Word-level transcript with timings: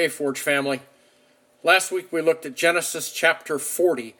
Hey, 0.00 0.08
Forge 0.08 0.40
family. 0.40 0.80
Last 1.62 1.92
week 1.92 2.10
we 2.10 2.22
looked 2.22 2.46
at 2.46 2.56
Genesis 2.56 3.12
chapter 3.12 3.58
40 3.58 4.14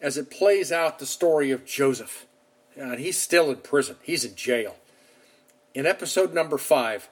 as 0.00 0.16
it 0.16 0.30
plays 0.30 0.70
out 0.70 1.00
the 1.00 1.04
story 1.04 1.50
of 1.50 1.66
Joseph. 1.66 2.26
And 2.76 3.00
he's 3.00 3.18
still 3.18 3.50
in 3.50 3.56
prison, 3.56 3.96
he's 4.04 4.24
in 4.24 4.36
jail. 4.36 4.76
In 5.74 5.84
episode 5.84 6.32
number 6.32 6.56
5, 6.56 7.08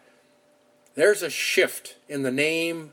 there's 0.94 1.24
a 1.24 1.28
shift 1.28 1.96
in 2.08 2.22
the 2.22 2.30
name 2.30 2.92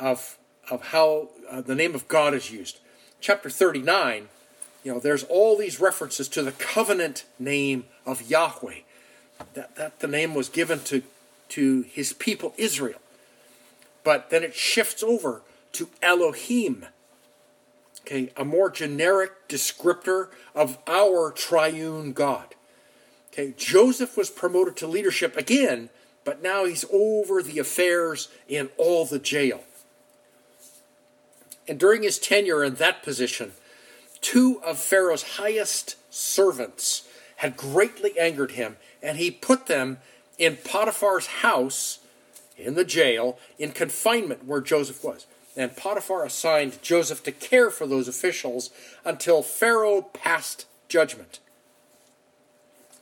of, 0.00 0.36
of 0.68 0.88
how 0.88 1.28
uh, 1.48 1.60
the 1.60 1.76
name 1.76 1.94
of 1.94 2.08
God 2.08 2.34
is 2.34 2.50
used. 2.50 2.80
Chapter 3.20 3.50
39, 3.50 4.30
you 4.82 4.92
know, 4.92 4.98
there's 4.98 5.22
all 5.22 5.56
these 5.56 5.78
references 5.78 6.26
to 6.26 6.42
the 6.42 6.50
covenant 6.50 7.24
name 7.38 7.84
of 8.04 8.28
Yahweh. 8.28 8.80
That, 9.54 9.76
that 9.76 10.00
the 10.00 10.08
name 10.08 10.34
was 10.34 10.48
given 10.48 10.80
to, 10.80 11.04
to 11.50 11.82
his 11.82 12.12
people 12.12 12.52
Israel. 12.56 12.98
But 14.02 14.30
then 14.30 14.42
it 14.42 14.54
shifts 14.54 15.02
over 15.02 15.42
to 15.72 15.88
Elohim. 16.02 16.86
Okay, 18.00 18.32
a 18.36 18.44
more 18.44 18.70
generic 18.70 19.48
descriptor 19.48 20.28
of 20.54 20.78
our 20.86 21.30
triune 21.30 22.12
God. 22.12 22.54
Okay, 23.32 23.54
Joseph 23.56 24.16
was 24.16 24.30
promoted 24.30 24.76
to 24.78 24.86
leadership 24.86 25.36
again, 25.36 25.90
but 26.24 26.42
now 26.42 26.64
he's 26.64 26.84
over 26.92 27.42
the 27.42 27.58
affairs 27.58 28.28
in 28.48 28.70
all 28.76 29.04
the 29.04 29.18
jail. 29.18 29.62
And 31.68 31.78
during 31.78 32.02
his 32.02 32.18
tenure 32.18 32.64
in 32.64 32.74
that 32.76 33.02
position, 33.02 33.52
two 34.20 34.60
of 34.64 34.78
Pharaoh's 34.78 35.36
highest 35.36 35.96
servants 36.12 37.06
had 37.36 37.56
greatly 37.56 38.18
angered 38.18 38.52
him, 38.52 38.76
and 39.02 39.18
he 39.18 39.30
put 39.30 39.66
them 39.66 39.98
in 40.36 40.56
Potiphar's 40.56 41.26
house 41.26 42.00
in 42.60 42.74
the 42.74 42.84
jail 42.84 43.38
in 43.58 43.72
confinement 43.72 44.44
where 44.44 44.60
Joseph 44.60 45.02
was. 45.02 45.26
And 45.56 45.76
Potiphar 45.76 46.24
assigned 46.24 46.80
Joseph 46.82 47.22
to 47.24 47.32
care 47.32 47.70
for 47.70 47.86
those 47.86 48.08
officials 48.08 48.70
until 49.04 49.42
Pharaoh 49.42 50.02
passed 50.02 50.66
judgment. 50.88 51.40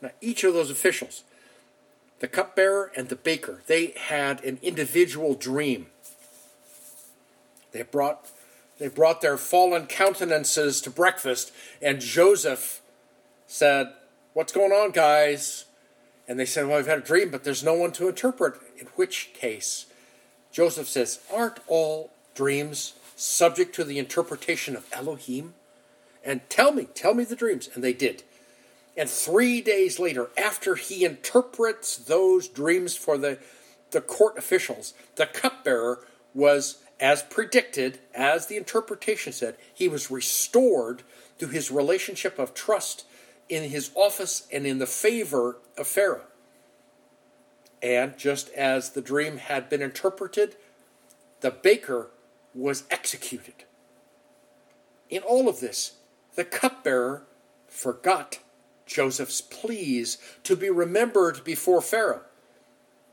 Now, 0.01 0.11
each 0.21 0.45
of 0.45 0.55
those 0.55 0.71
officials, 0.71 1.25
the 2.21 2.29
cupbearer 2.29 2.91
and 2.97 3.09
the 3.09 3.17
baker, 3.17 3.63
they 3.67 3.95
had 3.97 4.43
an 4.45 4.59
individual 4.63 5.35
dream. 5.35 5.87
They 7.73 7.83
brought, 7.83 8.31
they 8.79 8.89
brought 8.89 9.21
their 9.21 9.37
fallen 9.37 9.87
countenances 9.87 10.81
to 10.83 10.91
breakfast, 10.91 11.53
and 11.83 12.01
Joseph 12.01 12.81
said, 13.47 13.93
What's 14.35 14.53
going 14.53 14.73
on, 14.73 14.93
guys? 14.93 15.65
And 16.29 16.39
they 16.39 16.45
said, 16.45 16.69
Well, 16.69 16.79
I've 16.79 16.87
had 16.87 16.99
a 16.99 17.03
dream, 17.03 17.31
but 17.31 17.43
there's 17.43 17.65
no 17.65 17.75
one 17.75 17.91
to 17.93 18.09
interpret. 18.09 18.61
In 18.79 18.87
which 18.97 19.31
case, 19.33 19.87
Joseph 20.53 20.87
says, 20.87 21.21
Aren't 21.33 21.59
all 21.67 22.11
dreams 22.35 22.95
subject 23.17 23.75
to 23.77 23.85
the 23.85 23.99
interpretation 23.99 24.77
of 24.77 24.87
Elohim? 24.93 25.55
And 26.23 26.49
tell 26.51 26.73
me, 26.73 26.87
tell 26.95 27.15
me 27.15 27.25
the 27.25 27.35
dreams. 27.35 27.71
And 27.75 27.83
they 27.83 27.95
did. 27.95 28.23
And 28.97 29.09
three 29.09 29.63
days 29.63 29.99
later, 29.99 30.29
after 30.37 30.75
he 30.75 31.05
interprets 31.05 31.97
those 31.97 32.49
dreams 32.49 32.97
for 32.97 33.17
the, 33.17 33.39
the 33.93 34.01
court 34.01 34.37
officials, 34.37 34.93
the 35.15 35.27
cupbearer 35.27 36.01
was, 36.35 36.83
as 37.01 37.23
predicted, 37.23 38.01
as 38.13 38.47
the 38.47 38.57
interpretation 38.57 39.33
said, 39.33 39.57
he 39.73 39.89
was 39.89 40.11
restored 40.11 41.05
to 41.39 41.47
his 41.47 41.71
relationship 41.71 42.39
of 42.39 42.55
trust 42.55 43.05
in 43.49 43.71
his 43.71 43.91
office 43.95 44.47
and 44.53 44.67
in 44.67 44.79
the 44.79 44.87
favor 44.87 45.59
of 45.77 45.87
Pharaoh. 45.87 46.27
And 47.83 48.19
just 48.19 48.51
as 48.51 48.91
the 48.91 49.01
dream 49.01 49.39
had 49.39 49.69
been 49.69 49.83
interpreted, 49.83 50.57
the 51.41 51.51
baker 51.51 52.11
was 52.55 52.85
executed. 52.91 53.65
In 55.09 55.23
all 55.23 55.49
of 55.49 55.61
this, 55.61 55.93
the 56.35 56.45
cupbearer 56.45 57.23
forgot 57.69 58.41
Joseph's 58.87 59.41
pleas 59.41 60.19
to 60.43 60.57
be 60.57 60.71
remembered 60.71 61.45
before 61.45 61.81
Pharaoh. 61.81 62.23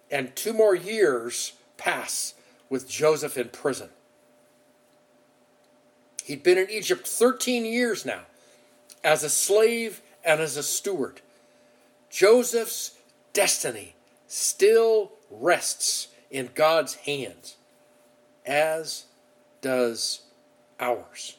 And 0.09 0.35
two 0.35 0.53
more 0.53 0.75
years 0.75 1.53
pass 1.77 2.33
with 2.69 2.89
Joseph 2.89 3.37
in 3.37 3.49
prison. 3.49 3.89
He'd 6.23 6.43
been 6.43 6.57
in 6.57 6.69
Egypt 6.69 7.07
13 7.07 7.65
years 7.65 8.05
now 8.05 8.21
as 9.03 9.23
a 9.23 9.29
slave 9.29 10.01
and 10.25 10.41
as 10.41 10.57
a 10.57 10.63
steward. 10.63 11.21
Joseph's 12.09 12.97
destiny 13.33 13.95
still 14.27 15.11
rests 15.29 16.07
in 16.31 16.49
God's 16.55 16.95
hands, 16.95 17.55
as 18.45 19.05
does 19.61 20.21
ours. 20.79 21.37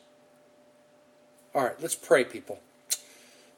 All 1.55 1.65
right, 1.65 1.81
let's 1.81 1.95
pray, 1.95 2.25
people. 2.25 2.61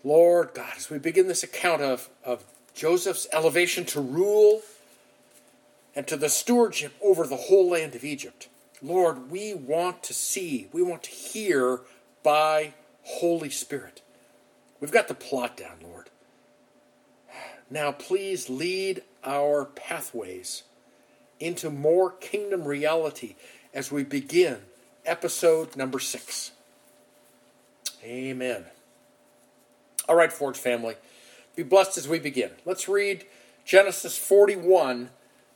Lord 0.04 0.50
God, 0.54 0.72
as 0.76 0.88
we 0.88 0.98
begin 0.98 1.26
this 1.26 1.42
account 1.42 1.82
of, 1.82 2.08
of 2.24 2.44
Joseph's 2.74 3.26
elevation 3.32 3.84
to 3.86 4.00
rule 4.00 4.62
and 5.94 6.06
to 6.06 6.16
the 6.16 6.28
stewardship 6.28 6.92
over 7.02 7.26
the 7.26 7.36
whole 7.36 7.70
land 7.70 7.94
of 7.94 8.04
Egypt, 8.04 8.48
Lord, 8.80 9.30
we 9.30 9.54
want 9.54 10.04
to 10.04 10.14
see, 10.14 10.68
we 10.72 10.82
want 10.82 11.02
to 11.04 11.10
hear 11.10 11.80
by 12.22 12.74
Holy 13.02 13.50
Spirit. 13.50 14.02
We've 14.80 14.92
got 14.92 15.08
the 15.08 15.14
plot 15.14 15.56
down, 15.56 15.78
Lord. 15.82 16.10
Now, 17.70 17.92
please 17.92 18.48
lead 18.48 19.02
our 19.24 19.66
pathways 19.66 20.62
into 21.40 21.70
more 21.70 22.10
kingdom 22.10 22.64
reality 22.64 23.34
as 23.74 23.92
we 23.92 24.04
begin 24.04 24.58
episode 25.04 25.76
number 25.76 25.98
six. 25.98 26.52
Amen. 28.02 28.64
All 30.08 30.16
right, 30.16 30.32
Forge 30.32 30.56
family, 30.56 30.94
be 31.56 31.62
blessed 31.62 31.98
as 31.98 32.08
we 32.08 32.18
begin. 32.18 32.50
Let's 32.64 32.88
read 32.88 33.26
Genesis 33.64 34.16
41, 34.16 35.10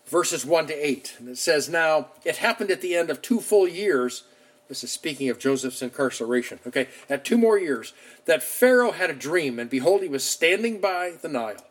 verses 0.05 0.44
1 0.44 0.66
to 0.66 0.75
8. 0.75 1.16
And 1.19 1.28
it 1.31 1.38
says, 1.38 1.69
Now, 1.69 2.09
it 2.25 2.37
happened 2.37 2.71
at 2.71 2.82
the 2.82 2.94
end 2.94 3.09
of 3.09 3.22
two 3.22 3.41
full 3.41 3.66
years 3.66 4.25
this 4.72 4.84
is 4.84 4.91
speaking 4.91 5.28
of 5.28 5.38
Joseph's 5.38 5.83
incarceration. 5.83 6.59
Okay, 6.66 6.88
at 7.10 7.27
two 7.27 7.37
more 7.37 7.59
years, 7.59 7.93
that 8.25 8.43
Pharaoh 8.43 8.93
had 8.93 9.10
a 9.10 9.15
dream, 9.15 9.59
and 9.59 9.69
behold, 9.69 10.00
he 10.00 10.09
was 10.09 10.25
standing 10.25 10.81
by 10.81 11.12
the 11.21 11.28
Nile. 11.28 11.66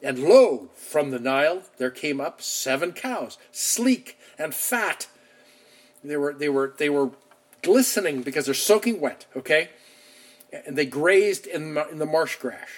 And 0.00 0.20
lo, 0.20 0.68
from 0.76 1.10
the 1.10 1.18
Nile 1.18 1.64
there 1.78 1.90
came 1.90 2.20
up 2.20 2.40
seven 2.40 2.92
cows, 2.92 3.38
sleek 3.50 4.16
and 4.38 4.54
fat. 4.54 5.08
They 6.04 6.16
were 6.16 6.32
they 6.32 6.48
were 6.48 6.74
they 6.78 6.88
were 6.88 7.10
glistening 7.62 8.22
because 8.22 8.44
they're 8.44 8.54
soaking 8.54 9.00
wet. 9.00 9.26
Okay, 9.34 9.70
and 10.64 10.78
they 10.78 10.86
grazed 10.86 11.48
in 11.48 11.76
in 11.90 11.98
the 11.98 12.06
marsh 12.06 12.36
grass. 12.36 12.68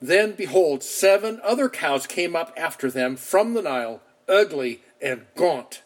Then 0.00 0.32
behold, 0.32 0.82
seven 0.82 1.38
other 1.44 1.68
cows 1.68 2.06
came 2.06 2.34
up 2.34 2.54
after 2.56 2.90
them 2.90 3.16
from 3.16 3.52
the 3.52 3.60
Nile, 3.60 4.00
ugly 4.26 4.80
and 5.02 5.26
gaunt 5.36 5.82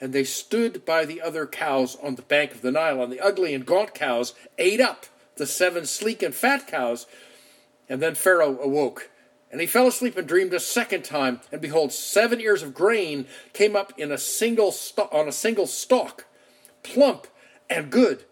and 0.00 0.12
they 0.12 0.24
stood 0.24 0.84
by 0.84 1.04
the 1.04 1.22
other 1.22 1.46
cows 1.46 1.96
on 2.02 2.16
the 2.16 2.22
bank 2.22 2.52
of 2.52 2.62
the 2.62 2.70
Nile. 2.70 3.02
And 3.02 3.12
the 3.12 3.20
ugly 3.20 3.54
and 3.54 3.64
gaunt 3.64 3.94
cows 3.94 4.34
ate 4.58 4.80
up 4.80 5.06
the 5.36 5.46
seven 5.46 5.86
sleek 5.86 6.22
and 6.22 6.34
fat 6.34 6.66
cows. 6.66 7.06
And 7.88 8.02
then 8.02 8.14
Pharaoh 8.14 8.58
awoke. 8.60 9.10
And 9.50 9.60
he 9.60 9.66
fell 9.66 9.86
asleep 9.86 10.16
and 10.16 10.26
dreamed 10.26 10.52
a 10.52 10.60
second 10.60 11.04
time. 11.04 11.40
And 11.52 11.60
behold, 11.60 11.92
seven 11.92 12.40
ears 12.40 12.62
of 12.62 12.74
grain 12.74 13.26
came 13.52 13.76
up 13.76 13.92
in 13.96 14.10
a 14.10 14.18
single 14.18 14.72
st- 14.72 15.12
on 15.12 15.28
a 15.28 15.32
single 15.32 15.66
stalk, 15.66 16.26
plump 16.82 17.28
and 17.70 17.90
good. 17.90 18.24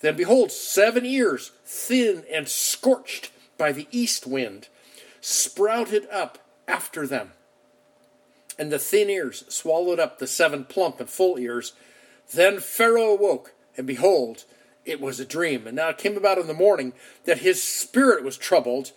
Then 0.00 0.16
behold, 0.16 0.50
seven 0.50 1.06
ears, 1.06 1.52
thin 1.64 2.24
and 2.30 2.48
scorched 2.48 3.30
by 3.56 3.72
the 3.72 3.86
east 3.92 4.26
wind, 4.26 4.68
sprouted 5.20 6.08
up 6.10 6.38
after 6.66 7.06
them 7.06 7.32
and 8.58 8.70
the 8.70 8.78
thin 8.78 9.10
ears 9.10 9.44
swallowed 9.48 9.98
up 9.98 10.18
the 10.18 10.26
seven 10.26 10.64
plump 10.64 11.00
and 11.00 11.08
full 11.08 11.38
ears. 11.38 11.72
Then 12.32 12.60
Pharaoh 12.60 13.14
awoke, 13.14 13.52
and 13.76 13.86
behold, 13.86 14.44
it 14.84 15.00
was 15.00 15.18
a 15.18 15.24
dream. 15.24 15.66
And 15.66 15.76
now 15.76 15.90
it 15.90 15.98
came 15.98 16.16
about 16.16 16.38
in 16.38 16.46
the 16.46 16.54
morning 16.54 16.92
that 17.24 17.38
his 17.38 17.62
spirit 17.62 18.22
was 18.22 18.36
troubled. 18.36 18.92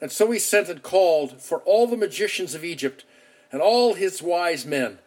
And 0.00 0.10
so 0.10 0.30
he 0.30 0.38
sent 0.38 0.68
and 0.68 0.82
called 0.82 1.40
for 1.40 1.60
all 1.60 1.86
the 1.86 1.96
magicians 1.96 2.54
of 2.54 2.64
Egypt 2.64 3.04
and 3.50 3.60
all 3.60 3.94
his 3.94 4.22
wise 4.22 4.66
men. 4.66 4.98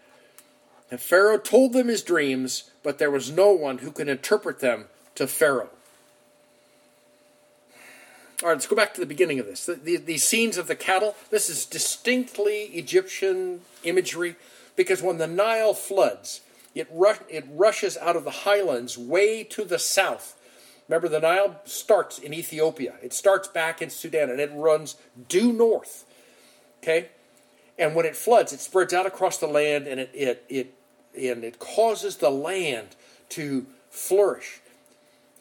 And 0.92 1.02
Pharaoh 1.02 1.40
told 1.40 1.74
them 1.74 1.88
his 1.88 2.04
dreams, 2.04 2.70
but 2.84 3.00
there 3.00 3.12
was 3.12 3.32
no 3.32 3.52
one 3.52 3.80
who 3.80 3.92
could 3.92 4.08
interpret 4.08 4.60
them 4.60 4.86
to 5.16 5.28
Pharaoh. 5.28 5.70
All 8.44 8.50
right, 8.50 8.56
let's 8.56 8.68
go 8.68 8.76
back 8.76 8.94
to 8.96 9.00
the 9.00 9.06
beginning 9.06 9.40
of 9.40 9.46
this. 9.46 9.66
The, 9.66 9.76
the, 9.76 9.96
these 9.98 10.28
scenes 10.28 10.58
of 10.58 10.68
the 10.68 10.76
cattle, 10.76 11.16
this 11.30 11.50
is 11.50 11.66
distinctly 11.66 12.64
Egyptian 12.74 13.62
imagery 13.84 14.36
because 14.76 15.02
when 15.02 15.20
the 15.20 15.28
Nile 15.28 15.74
floods, 15.74 16.42
it, 16.74 16.88
rush, 16.92 17.20
it 17.30 17.46
rushes 17.50 17.98
out 17.98 18.18
of 18.18 18.26
the 18.26 18.32
highlands 18.32 18.98
way 18.98 19.44
to 19.46 19.64
the 19.64 19.80
south. 19.80 20.38
Remember, 20.90 21.08
the 21.08 21.22
Nile 21.22 21.62
starts 21.64 22.20
in 22.20 22.34
Ethiopia, 22.34 22.96
it 23.02 23.14
starts 23.14 23.48
back 23.48 23.82
in 23.82 23.90
Sudan, 23.90 24.30
and 24.30 24.42
it 24.42 24.52
runs 24.54 24.98
due 25.30 25.54
north. 25.54 26.04
Okay? 26.84 27.10
And 27.80 27.96
when 27.96 28.06
it 28.06 28.18
floods, 28.18 28.52
it 28.52 28.60
spreads 28.60 28.94
out 28.94 29.06
across 29.06 29.38
the 29.38 29.48
land 29.48 29.88
and 29.88 30.00
it, 30.00 30.12
it, 30.14 30.46
it 30.50 30.74
and 31.18 31.44
it 31.46 31.60
causes 31.60 32.18
the 32.18 32.30
land 32.30 32.90
to 33.30 33.66
flourish. 33.90 34.60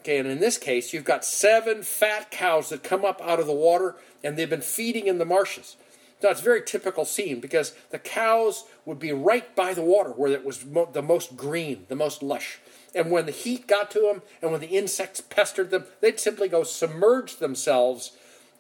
Okay, 0.05 0.19
and 0.19 0.29
in 0.29 0.39
this 0.39 0.59
case, 0.59 0.93
you've 0.93 1.05
got 1.05 1.25
seven 1.25 1.83
fat 1.83 2.31
cows 2.31 2.69
that 2.69 2.83
come 2.83 3.07
up 3.07 3.23
out 3.23 3.41
of 3.41 3.47
the 3.47 3.55
water, 3.55 3.97
and 4.23 4.37
they've 4.37 4.51
been 4.51 4.61
feeding 4.61 5.07
in 5.07 5.17
the 5.17 5.25
marshes. 5.25 5.77
Now, 6.23 6.29
it's 6.29 6.43
a 6.43 6.45
very 6.45 6.63
typical 6.63 7.07
scene 7.07 7.41
because 7.41 7.75
the 7.89 7.99
cows 7.99 8.65
would 8.85 8.99
be 8.99 9.13
right 9.13 9.57
by 9.57 9.73
the 9.73 9.83
water 9.83 10.11
where 10.11 10.31
it 10.31 10.45
was 10.45 10.65
mo- 10.65 10.91
the 10.93 11.01
most 11.01 11.37
green, 11.39 11.87
the 11.89 11.97
most 11.97 12.23
lush. 12.23 12.59
And 12.95 13.11
when 13.11 13.25
the 13.25 13.33
heat 13.33 13.67
got 13.67 13.91
to 13.93 14.01
them 14.01 14.23
and 14.43 14.53
when 14.53 14.61
the 14.61 14.69
insects 14.69 15.23
pestered 15.23 15.71
them, 15.71 15.85
they'd 16.01 16.21
simply 16.21 16.49
go 16.49 16.65
submerge 16.65 17.37
themselves 17.37 18.13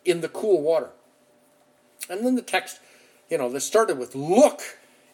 in 0.05 0.23
the 0.23 0.29
cool 0.29 0.63
water. 0.63 0.91
And 2.09 2.25
then 2.25 2.37
the 2.37 2.43
text, 2.43 2.81
you 3.31 3.39
know, 3.39 3.51
this 3.51 3.65
started 3.65 3.99
with 3.99 4.15
look. 4.15 4.61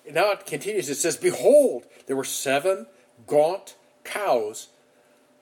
And 0.07 0.15
Now 0.15 0.31
it 0.31 0.47
continues. 0.47 0.89
It 0.89 0.95
says, 0.95 1.17
Behold, 1.17 1.87
there 2.07 2.17
were 2.17 2.25
seven 2.25 2.87
gaunt 3.27 3.77
cows, 4.05 4.69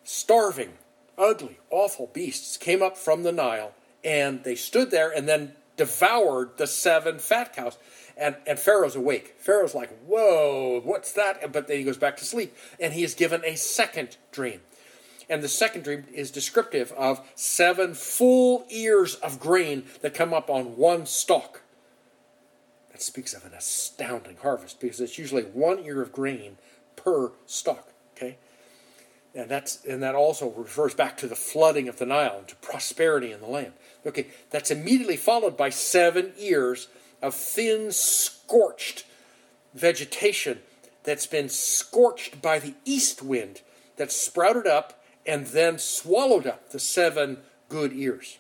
starving, 0.08 0.72
ugly, 1.19 1.58
awful 1.69 2.06
beasts, 2.06 2.56
came 2.56 2.82
up 2.82 2.96
from 2.96 3.25
the 3.25 3.32
Nile, 3.32 3.72
and 4.02 4.43
they 4.43 4.55
stood 4.55 4.90
there 4.90 5.10
and 5.10 5.28
then 5.28 5.52
devoured 5.76 6.56
the 6.56 6.66
seven 6.66 7.19
fat 7.19 7.55
cows. 7.55 7.76
And, 8.16 8.34
and 8.46 8.58
Pharaoh's 8.58 8.96
awake. 8.96 9.37
Pharaoh's 9.38 9.75
like, 9.75 9.90
Whoa, 10.06 10.81
what's 10.82 11.12
that? 11.12 11.52
But 11.52 11.69
then 11.69 11.76
he 11.76 11.84
goes 11.84 11.99
back 11.99 12.16
to 12.16 12.25
sleep, 12.25 12.56
and 12.81 12.94
he 12.94 13.05
is 13.05 13.14
given 13.14 13.43
a 13.44 13.55
second 13.55 14.16
dream. 14.32 14.62
And 15.28 15.43
the 15.43 15.49
second 15.49 15.84
dream 15.84 16.05
is 16.12 16.31
descriptive 16.31 16.90
of 16.93 17.20
seven 17.34 17.93
full 17.93 18.64
ears 18.70 19.14
of 19.16 19.38
grain 19.38 19.84
that 20.00 20.14
come 20.14 20.32
up 20.32 20.49
on 20.49 20.78
one 20.78 21.04
stalk. 21.04 21.61
That 22.93 23.02
speaks 23.02 23.34
of 23.34 23.44
an 23.44 23.52
astounding 23.52 24.38
harvest 24.38 24.81
because 24.81 25.00
it's 25.00 25.19
usually 25.19 25.43
one 25.43 25.81
ear 25.81 26.00
of 26.00 26.12
grain 26.12 26.56
per 26.96 27.32
stalk. 27.44 27.93
Okay? 28.16 28.38
And 29.34 29.48
that's 29.48 29.84
and 29.84 30.02
that 30.02 30.14
also 30.14 30.50
refers 30.50 30.94
back 30.94 31.16
to 31.19 31.26
the 31.26 31.36
flooding 31.36 31.88
of 31.88 31.98
the 31.98 32.06
Nile 32.06 32.38
and 32.38 32.48
to 32.48 32.56
prosperity 32.56 33.30
in 33.30 33.40
the 33.40 33.46
land. 33.46 33.72
Okay, 34.06 34.28
that's 34.50 34.70
immediately 34.70 35.16
followed 35.16 35.56
by 35.56 35.70
seven 35.70 36.32
years 36.38 36.88
of 37.20 37.34
thin, 37.34 37.92
scorched 37.92 39.04
vegetation 39.75 40.60
that's 41.04 41.26
been 41.26 41.48
scorched 41.48 42.40
by 42.42 42.58
the 42.58 42.75
east 42.84 43.22
wind 43.22 43.60
that 43.96 44.12
sprouted 44.12 44.66
up 44.66 45.02
and 45.26 45.46
then 45.48 45.78
swallowed 45.78 46.46
up 46.46 46.70
the 46.70 46.78
seven 46.78 47.38
good 47.69 47.92
ears. 47.92 48.38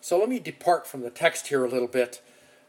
So 0.00 0.18
let 0.18 0.28
me 0.28 0.38
depart 0.38 0.86
from 0.86 1.02
the 1.02 1.10
text 1.10 1.48
here 1.48 1.64
a 1.64 1.68
little 1.68 1.88
bit. 1.88 2.20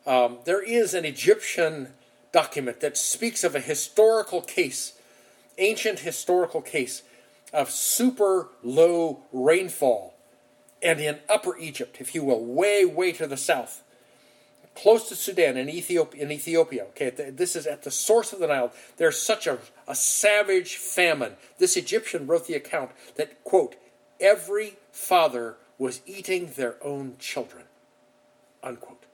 Um, 0.05 0.39
there 0.45 0.61
is 0.61 0.93
an 0.93 1.05
Egyptian 1.05 1.89
document 2.31 2.79
that 2.81 2.97
speaks 2.97 3.43
of 3.43 3.55
a 3.55 3.59
historical 3.59 4.41
case, 4.41 4.93
ancient 5.57 5.99
historical 5.99 6.61
case, 6.61 7.03
of 7.53 7.69
super 7.69 8.49
low 8.63 9.19
rainfall. 9.31 10.15
And 10.81 10.99
in 10.99 11.19
Upper 11.29 11.57
Egypt, 11.57 11.97
if 11.99 12.13
you 12.13 12.23
will, 12.23 12.43
way, 12.43 12.83
way 12.83 13.13
to 13.13 13.27
the 13.27 13.37
south, 13.37 13.83
close 14.75 15.07
to 15.09 15.15
Sudan 15.15 15.55
in 15.55 15.69
Ethiopia. 15.69 16.23
In 16.23 16.31
Ethiopia, 16.31 16.85
okay, 16.85 17.09
this 17.11 17.55
is 17.55 17.67
at 17.67 17.83
the 17.83 17.91
source 17.91 18.33
of 18.33 18.39
the 18.39 18.47
Nile. 18.47 18.73
There's 18.97 19.21
such 19.21 19.47
a, 19.47 19.59
a 19.87 19.95
savage 19.95 20.75
famine. 20.75 21.33
This 21.59 21.77
Egyptian 21.77 22.27
wrote 22.27 22.47
the 22.47 22.55
account 22.55 22.91
that 23.15 23.43
quote 23.43 23.75
every 24.19 24.77
father 24.91 25.55
was 25.77 26.01
eating 26.05 26.53
their 26.55 26.75
own 26.83 27.15
children, 27.19 27.65
unquote. 28.61 29.05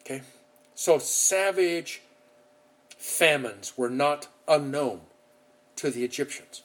Okay, 0.00 0.22
so 0.74 0.98
savage 0.98 2.02
famines 2.98 3.72
were 3.78 3.88
not 3.88 4.28
unknown 4.46 5.00
to 5.76 5.90
the 5.90 6.04
Egyptians. 6.04 6.62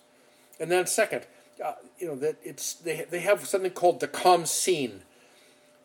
And 0.60 0.70
then 0.70 0.86
second, 0.88 1.26
uh, 1.64 1.74
you 1.98 2.08
know 2.08 2.16
that 2.16 2.36
it's 2.44 2.74
they 2.74 3.06
they 3.10 3.22
have 3.22 3.46
something 3.46 3.72
called 3.72 4.02
the 4.02 4.08
Khamsin 4.08 5.02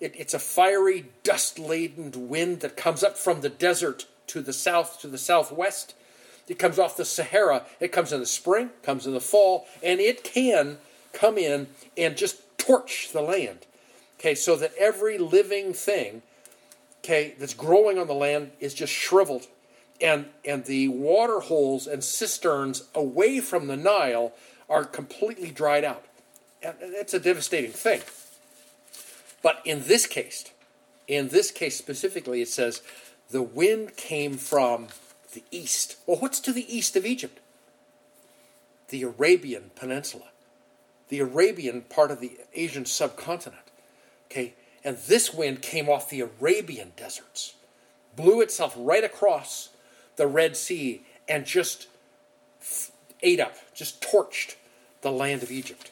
it, 0.00 0.14
it's 0.16 0.34
a 0.34 0.38
fiery, 0.38 1.06
dust 1.22 1.58
laden 1.58 2.28
wind 2.28 2.60
that 2.60 2.76
comes 2.76 3.02
up 3.02 3.16
from 3.16 3.40
the 3.40 3.48
desert 3.48 4.06
to 4.28 4.40
the 4.40 4.52
south, 4.52 5.00
to 5.00 5.08
the 5.08 5.18
southwest. 5.18 5.94
It 6.46 6.58
comes 6.58 6.78
off 6.78 6.96
the 6.96 7.04
Sahara. 7.04 7.64
It 7.80 7.92
comes 7.92 8.12
in 8.12 8.20
the 8.20 8.26
spring, 8.26 8.70
comes 8.82 9.06
in 9.06 9.12
the 9.12 9.20
fall, 9.20 9.66
and 9.82 10.00
it 10.00 10.24
can 10.24 10.78
come 11.12 11.36
in 11.36 11.66
and 11.96 12.16
just 12.16 12.40
torch 12.58 13.10
the 13.12 13.20
land. 13.20 13.66
Okay, 14.18 14.34
so 14.34 14.56
that 14.56 14.72
every 14.78 15.18
living 15.18 15.72
thing, 15.72 16.22
okay, 17.00 17.34
that's 17.38 17.54
growing 17.54 17.98
on 17.98 18.06
the 18.06 18.14
land 18.14 18.52
is 18.60 18.74
just 18.74 18.92
shriveled. 18.92 19.46
And, 20.00 20.26
and 20.44 20.64
the 20.64 20.88
water 20.88 21.40
holes 21.40 21.86
and 21.86 22.04
cisterns 22.04 22.84
away 22.94 23.40
from 23.40 23.66
the 23.66 23.76
Nile 23.76 24.32
are 24.68 24.84
completely 24.84 25.50
dried 25.50 25.84
out. 25.84 26.04
And 26.62 26.76
that's 26.94 27.14
a 27.14 27.20
devastating 27.20 27.72
thing. 27.72 28.02
But 29.42 29.60
in 29.64 29.84
this 29.84 30.06
case, 30.06 30.44
in 31.06 31.28
this 31.28 31.50
case 31.50 31.76
specifically, 31.76 32.42
it 32.42 32.48
says 32.48 32.82
the 33.30 33.42
wind 33.42 33.96
came 33.96 34.36
from 34.36 34.88
the 35.34 35.42
east. 35.50 35.96
Well, 36.06 36.18
what's 36.18 36.40
to 36.40 36.52
the 36.52 36.74
east 36.74 36.96
of 36.96 37.06
Egypt? 37.06 37.40
The 38.88 39.02
Arabian 39.02 39.70
Peninsula, 39.76 40.28
the 41.08 41.20
Arabian 41.20 41.82
part 41.82 42.10
of 42.10 42.20
the 42.20 42.38
Asian 42.54 42.86
subcontinent. 42.86 43.62
Okay, 44.30 44.54
and 44.84 44.96
this 44.96 45.32
wind 45.32 45.62
came 45.62 45.88
off 45.88 46.10
the 46.10 46.20
Arabian 46.20 46.92
deserts, 46.96 47.54
blew 48.16 48.40
itself 48.40 48.74
right 48.76 49.04
across 49.04 49.70
the 50.18 50.26
Red 50.26 50.56
Sea, 50.56 51.02
and 51.26 51.46
just 51.46 51.88
ate 53.22 53.40
up, 53.40 53.54
just 53.74 54.02
torched 54.02 54.56
the 55.00 55.10
land 55.10 55.42
of 55.42 55.50
Egypt. 55.50 55.90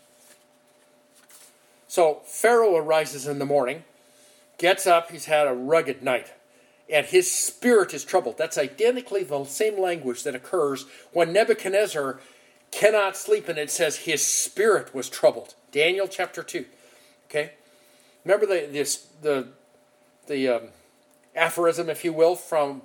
So 1.89 2.21
Pharaoh 2.27 2.77
arises 2.77 3.27
in 3.27 3.39
the 3.39 3.47
morning, 3.47 3.85
gets 4.59 4.87
up, 4.87 5.11
he's 5.11 5.25
had 5.25 5.47
a 5.47 5.55
rugged 5.55 6.03
night, 6.03 6.33
and 6.93 7.07
his 7.07 7.33
spirit 7.33 7.95
is 7.95 8.05
troubled. 8.05 8.37
That's 8.37 8.59
identically 8.59 9.25
the 9.25 9.45
same 9.45 9.81
language 9.81 10.23
that 10.25 10.35
occurs 10.35 10.85
when 11.13 11.33
Nebuchadnezzar 11.33 12.21
cannot 12.71 13.17
sleep, 13.17 13.49
and 13.49 13.59
it 13.59 13.71
says 13.71 13.99
his 13.99 14.27
spirit 14.27 14.95
was 14.95 15.09
troubled. 15.09 15.55
Daniel 15.73 16.09
chapter 16.09 16.43
2. 16.43 16.67
Okay? 17.29 17.53
Remember 18.25 18.47
the, 18.47 18.69
this, 18.71 19.07
the, 19.23 19.49
the 20.27 20.49
um, 20.49 20.63
aphorism, 21.35 21.89
if 21.89 22.05
you 22.05 22.13
will, 22.13 22.35
from 22.35 22.83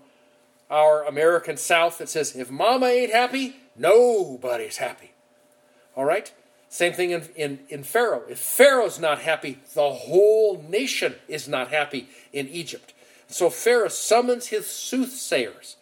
our 0.71 1.06
American 1.06 1.57
South 1.57 2.00
that 2.00 2.09
says, 2.09 2.35
if 2.35 2.50
mama 2.50 2.88
ain't 2.88 3.12
happy, 3.12 3.57
nobody's 3.75 4.77
happy. 4.77 5.12
All 5.95 6.05
right? 6.05 6.31
Same 6.69 6.93
thing 6.93 7.12
in, 7.12 7.27
in, 7.36 7.60
in 7.67 7.84
Pharaoh. 7.84 8.24
If 8.29 8.39
Pharaoh's 8.39 8.98
not 8.98 9.19
happy, 9.19 9.60
the 9.74 9.91
whole 9.91 10.65
nation 10.69 11.15
is 11.27 11.48
not 11.48 11.67
happy 11.67 12.07
in 12.31 12.48
Egypt. 12.48 12.93
So 13.27 13.50
Pharaoh 13.50 13.89
summons 13.89 14.48
his 14.48 14.67
soothsayers, 14.67 15.75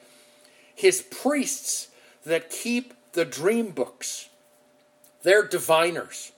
his 0.74 1.04
priests 1.04 1.90
that 2.26 2.50
keep 2.50 2.96
the 3.14 3.26
dream 3.26 3.70
books. 3.70 4.30
They're 5.22 5.48
diviners. 5.48 6.32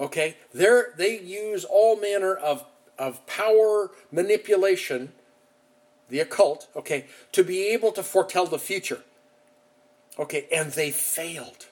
Okay? 0.00 0.38
They're, 0.54 0.94
they 0.96 1.20
use 1.20 1.64
all 1.64 2.00
manner 2.00 2.34
of, 2.34 2.64
of 2.98 3.26
power 3.26 3.90
manipulation, 4.10 5.12
the 6.10 6.20
occult, 6.20 6.68
okay, 6.76 7.06
to 7.32 7.42
be 7.42 7.68
able 7.68 7.92
to 7.92 8.02
foretell 8.02 8.46
the 8.46 8.58
future. 8.58 9.00
Okay, 10.18 10.46
and 10.52 10.72
they 10.72 10.90
failed. 10.90 11.66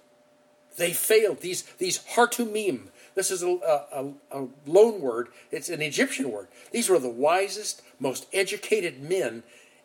They 0.77 0.93
failed. 0.93 1.41
These, 1.41 1.63
these 1.79 1.99
hartumim, 2.15 2.89
this 3.15 3.31
is 3.31 3.43
a, 3.43 3.49
a, 3.49 4.07
a, 4.31 4.47
loan 4.67 5.01
word, 5.01 5.29
it's 5.51 5.69
an 5.69 5.83
Egyptian 5.83 6.31
word. 6.31 6.49
These 6.71 6.89
were 6.89 6.99
the 6.99 7.09
wisest, 7.09 7.83
most 7.99 8.27
educated 8.33 9.03
men 9.03 9.43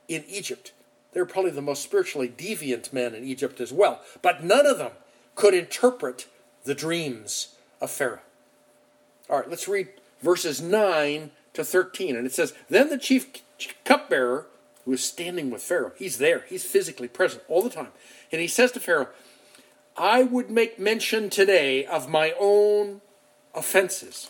in 0.08 0.24
Egypt. 0.28 0.72
They're 1.14 1.26
probably 1.26 1.52
the 1.52 1.62
most 1.62 1.84
spiritually 1.84 2.30
deviant 2.30 2.94
men 2.94 3.14
in 3.16 3.24
Egypt 3.24 3.60
as 3.60 3.74
well. 3.74 4.02
But 4.22 4.44
none 4.44 4.66
of 4.66 4.78
them 4.78 4.92
could 5.36 5.54
interpret 5.54 6.28
the 6.64 6.76
dreams 6.76 7.56
of 7.82 7.92
Pharaoh. 7.92 8.20
All 9.30 9.40
right, 9.40 9.50
let's 9.50 9.68
read 9.68 9.90
verses 10.22 10.62
9 10.62 11.32
to 11.54 11.64
13. 11.64 12.16
And 12.16 12.26
it 12.26 12.34
says, 12.34 12.54
Then 12.70 12.90
the 12.90 12.98
chief 12.98 13.28
cupbearer, 13.86 14.48
who 14.86 14.94
is 14.94 15.04
standing 15.04 15.50
with 15.50 15.62
Pharaoh, 15.62 15.94
he's 15.98 16.18
there, 16.18 16.44
he's 16.50 16.66
physically 16.66 17.08
present 17.08 17.44
all 17.48 17.62
the 17.62 17.70
time. 17.70 17.90
And 18.32 18.42
he 18.42 18.48
says 18.48 18.72
to 18.74 18.80
Pharaoh, 18.80 19.08
I 19.96 20.24
would 20.24 20.50
make 20.50 20.80
mention 20.80 21.30
today 21.30 21.86
of 21.86 22.10
my 22.10 22.34
own 22.40 23.02
offenses. 23.54 24.30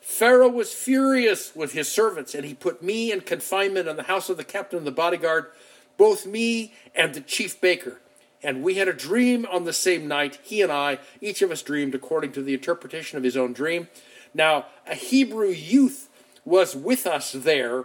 Pharaoh 0.00 0.48
was 0.48 0.72
furious 0.72 1.54
with 1.54 1.72
his 1.72 1.90
servants, 1.90 2.34
and 2.34 2.44
he 2.44 2.54
put 2.54 2.82
me 2.82 3.12
in 3.12 3.20
confinement 3.20 3.88
in 3.88 3.96
the 3.96 4.04
house 4.04 4.28
of 4.28 4.36
the 4.36 4.44
captain 4.44 4.78
of 4.78 4.84
the 4.84 4.90
bodyguard, 4.90 5.46
both 5.96 6.26
me 6.26 6.72
and 6.94 7.14
the 7.14 7.20
chief 7.20 7.60
baker. 7.60 8.00
And 8.42 8.62
we 8.62 8.74
had 8.76 8.88
a 8.88 8.92
dream 8.92 9.46
on 9.50 9.64
the 9.64 9.72
same 9.72 10.06
night, 10.06 10.38
he 10.42 10.62
and 10.62 10.70
I, 10.70 10.98
each 11.20 11.42
of 11.42 11.50
us 11.50 11.62
dreamed 11.62 11.94
according 11.94 12.32
to 12.32 12.42
the 12.42 12.54
interpretation 12.54 13.18
of 13.18 13.24
his 13.24 13.36
own 13.36 13.52
dream. 13.52 13.88
Now, 14.32 14.66
a 14.86 14.94
Hebrew 14.94 15.48
youth 15.48 16.08
was 16.44 16.76
with 16.76 17.06
us 17.06 17.32
there, 17.32 17.84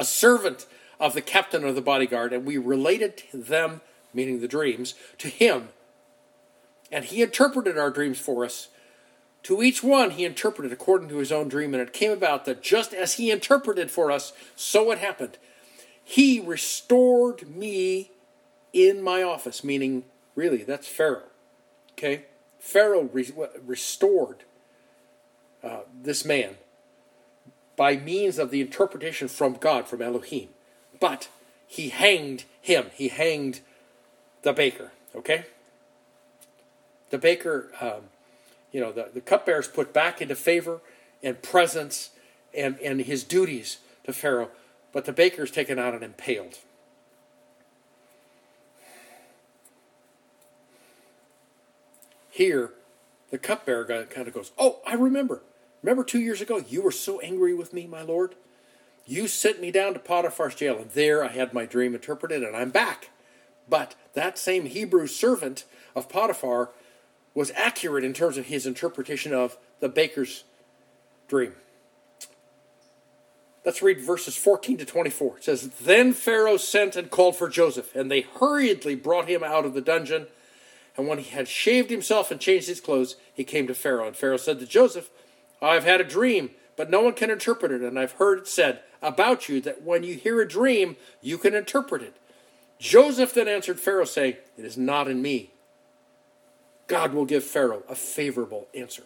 a 0.00 0.04
servant 0.04 0.66
of 0.98 1.12
the 1.12 1.20
captain 1.20 1.62
of 1.62 1.74
the 1.74 1.82
bodyguard, 1.82 2.32
and 2.32 2.46
we 2.46 2.56
related 2.56 3.22
them, 3.34 3.82
meaning 4.14 4.40
the 4.40 4.48
dreams, 4.48 4.94
to 5.18 5.28
him. 5.28 5.68
And 6.90 7.04
he 7.04 7.20
interpreted 7.20 7.76
our 7.76 7.90
dreams 7.90 8.18
for 8.18 8.42
us. 8.44 8.68
To 9.44 9.62
each 9.62 9.82
one 9.82 10.12
he 10.12 10.24
interpreted 10.24 10.72
according 10.72 11.10
to 11.10 11.18
his 11.18 11.30
own 11.30 11.48
dream, 11.48 11.74
and 11.74 11.82
it 11.82 11.92
came 11.92 12.10
about 12.10 12.46
that 12.46 12.62
just 12.62 12.94
as 12.94 13.14
he 13.14 13.30
interpreted 13.30 13.90
for 13.90 14.10
us, 14.10 14.32
so 14.56 14.90
it 14.90 14.98
happened. 14.98 15.36
He 16.02 16.40
restored 16.40 17.54
me 17.54 18.10
in 18.72 19.02
my 19.02 19.22
office, 19.22 19.62
meaning, 19.62 20.04
really, 20.34 20.64
that's 20.64 20.88
Pharaoh. 20.88 21.28
Okay? 21.92 22.24
Pharaoh 22.58 23.10
re- 23.12 23.32
restored 23.66 24.44
uh, 25.62 25.80
this 26.02 26.24
man 26.24 26.56
by 27.80 27.96
means 27.96 28.38
of 28.38 28.50
the 28.50 28.60
interpretation 28.60 29.26
from 29.26 29.54
God, 29.54 29.88
from 29.88 30.02
Elohim. 30.02 30.50
But 31.00 31.28
he 31.66 31.88
hanged 31.88 32.44
him. 32.60 32.90
He 32.92 33.08
hanged 33.08 33.60
the 34.42 34.52
baker. 34.52 34.92
Okay? 35.16 35.46
The 37.08 37.16
baker, 37.16 37.72
um, 37.80 38.10
you 38.70 38.82
know, 38.82 38.92
the, 38.92 39.08
the 39.14 39.22
cupbearer 39.22 39.60
is 39.60 39.66
put 39.66 39.94
back 39.94 40.20
into 40.20 40.34
favor 40.36 40.82
and 41.22 41.40
presence 41.40 42.10
and, 42.54 42.78
and 42.80 43.00
his 43.00 43.24
duties 43.24 43.78
to 44.04 44.12
Pharaoh, 44.12 44.50
but 44.92 45.06
the 45.06 45.12
baker 45.14 45.44
is 45.44 45.50
taken 45.50 45.78
out 45.78 45.94
and 45.94 46.04
impaled. 46.04 46.58
Here, 52.28 52.72
the 53.30 53.38
cupbearer 53.38 54.04
kind 54.04 54.28
of 54.28 54.34
goes, 54.34 54.52
Oh, 54.58 54.80
I 54.86 54.96
remember. 54.96 55.40
Remember 55.82 56.04
two 56.04 56.20
years 56.20 56.40
ago, 56.40 56.62
you 56.68 56.82
were 56.82 56.92
so 56.92 57.20
angry 57.20 57.54
with 57.54 57.72
me, 57.72 57.86
my 57.86 58.02
lord? 58.02 58.34
You 59.06 59.28
sent 59.28 59.60
me 59.60 59.70
down 59.70 59.94
to 59.94 59.98
Potiphar's 59.98 60.54
jail, 60.54 60.78
and 60.78 60.90
there 60.90 61.24
I 61.24 61.28
had 61.28 61.54
my 61.54 61.66
dream 61.66 61.94
interpreted, 61.94 62.42
and 62.42 62.56
I'm 62.56 62.70
back. 62.70 63.10
But 63.68 63.94
that 64.14 64.38
same 64.38 64.66
Hebrew 64.66 65.06
servant 65.06 65.64
of 65.94 66.08
Potiphar 66.08 66.70
was 67.34 67.52
accurate 67.52 68.04
in 68.04 68.12
terms 68.12 68.36
of 68.36 68.46
his 68.46 68.66
interpretation 68.66 69.32
of 69.32 69.56
the 69.80 69.88
baker's 69.88 70.44
dream. 71.28 71.54
Let's 73.64 73.82
read 73.82 74.00
verses 74.00 74.36
14 74.36 74.78
to 74.78 74.84
24. 74.84 75.36
It 75.36 75.44
says, 75.44 75.68
Then 75.80 76.12
Pharaoh 76.12 76.56
sent 76.56 76.96
and 76.96 77.10
called 77.10 77.36
for 77.36 77.48
Joseph, 77.48 77.94
and 77.94 78.10
they 78.10 78.22
hurriedly 78.22 78.94
brought 78.94 79.28
him 79.28 79.44
out 79.44 79.64
of 79.64 79.74
the 79.74 79.80
dungeon. 79.80 80.26
And 80.96 81.06
when 81.06 81.18
he 81.18 81.30
had 81.30 81.46
shaved 81.46 81.90
himself 81.90 82.30
and 82.30 82.40
changed 82.40 82.68
his 82.68 82.80
clothes, 82.80 83.16
he 83.32 83.44
came 83.44 83.66
to 83.66 83.74
Pharaoh. 83.74 84.06
And 84.06 84.16
Pharaoh 84.16 84.38
said 84.38 84.58
to 84.60 84.66
Joseph, 84.66 85.10
I've 85.62 85.84
had 85.84 86.00
a 86.00 86.04
dream, 86.04 86.50
but 86.76 86.90
no 86.90 87.00
one 87.00 87.12
can 87.12 87.30
interpret 87.30 87.72
it. 87.72 87.82
And 87.82 87.98
I've 87.98 88.12
heard 88.12 88.38
it 88.38 88.48
said 88.48 88.80
about 89.02 89.48
you 89.48 89.60
that 89.62 89.82
when 89.82 90.02
you 90.02 90.14
hear 90.14 90.40
a 90.40 90.48
dream, 90.48 90.96
you 91.20 91.38
can 91.38 91.54
interpret 91.54 92.02
it. 92.02 92.16
Joseph 92.78 93.34
then 93.34 93.48
answered 93.48 93.78
Pharaoh, 93.78 94.04
saying, 94.04 94.36
It 94.56 94.64
is 94.64 94.78
not 94.78 95.08
in 95.08 95.20
me. 95.20 95.50
God 96.86 97.12
will 97.12 97.26
give 97.26 97.44
Pharaoh 97.44 97.82
a 97.88 97.94
favorable 97.94 98.68
answer. 98.74 99.04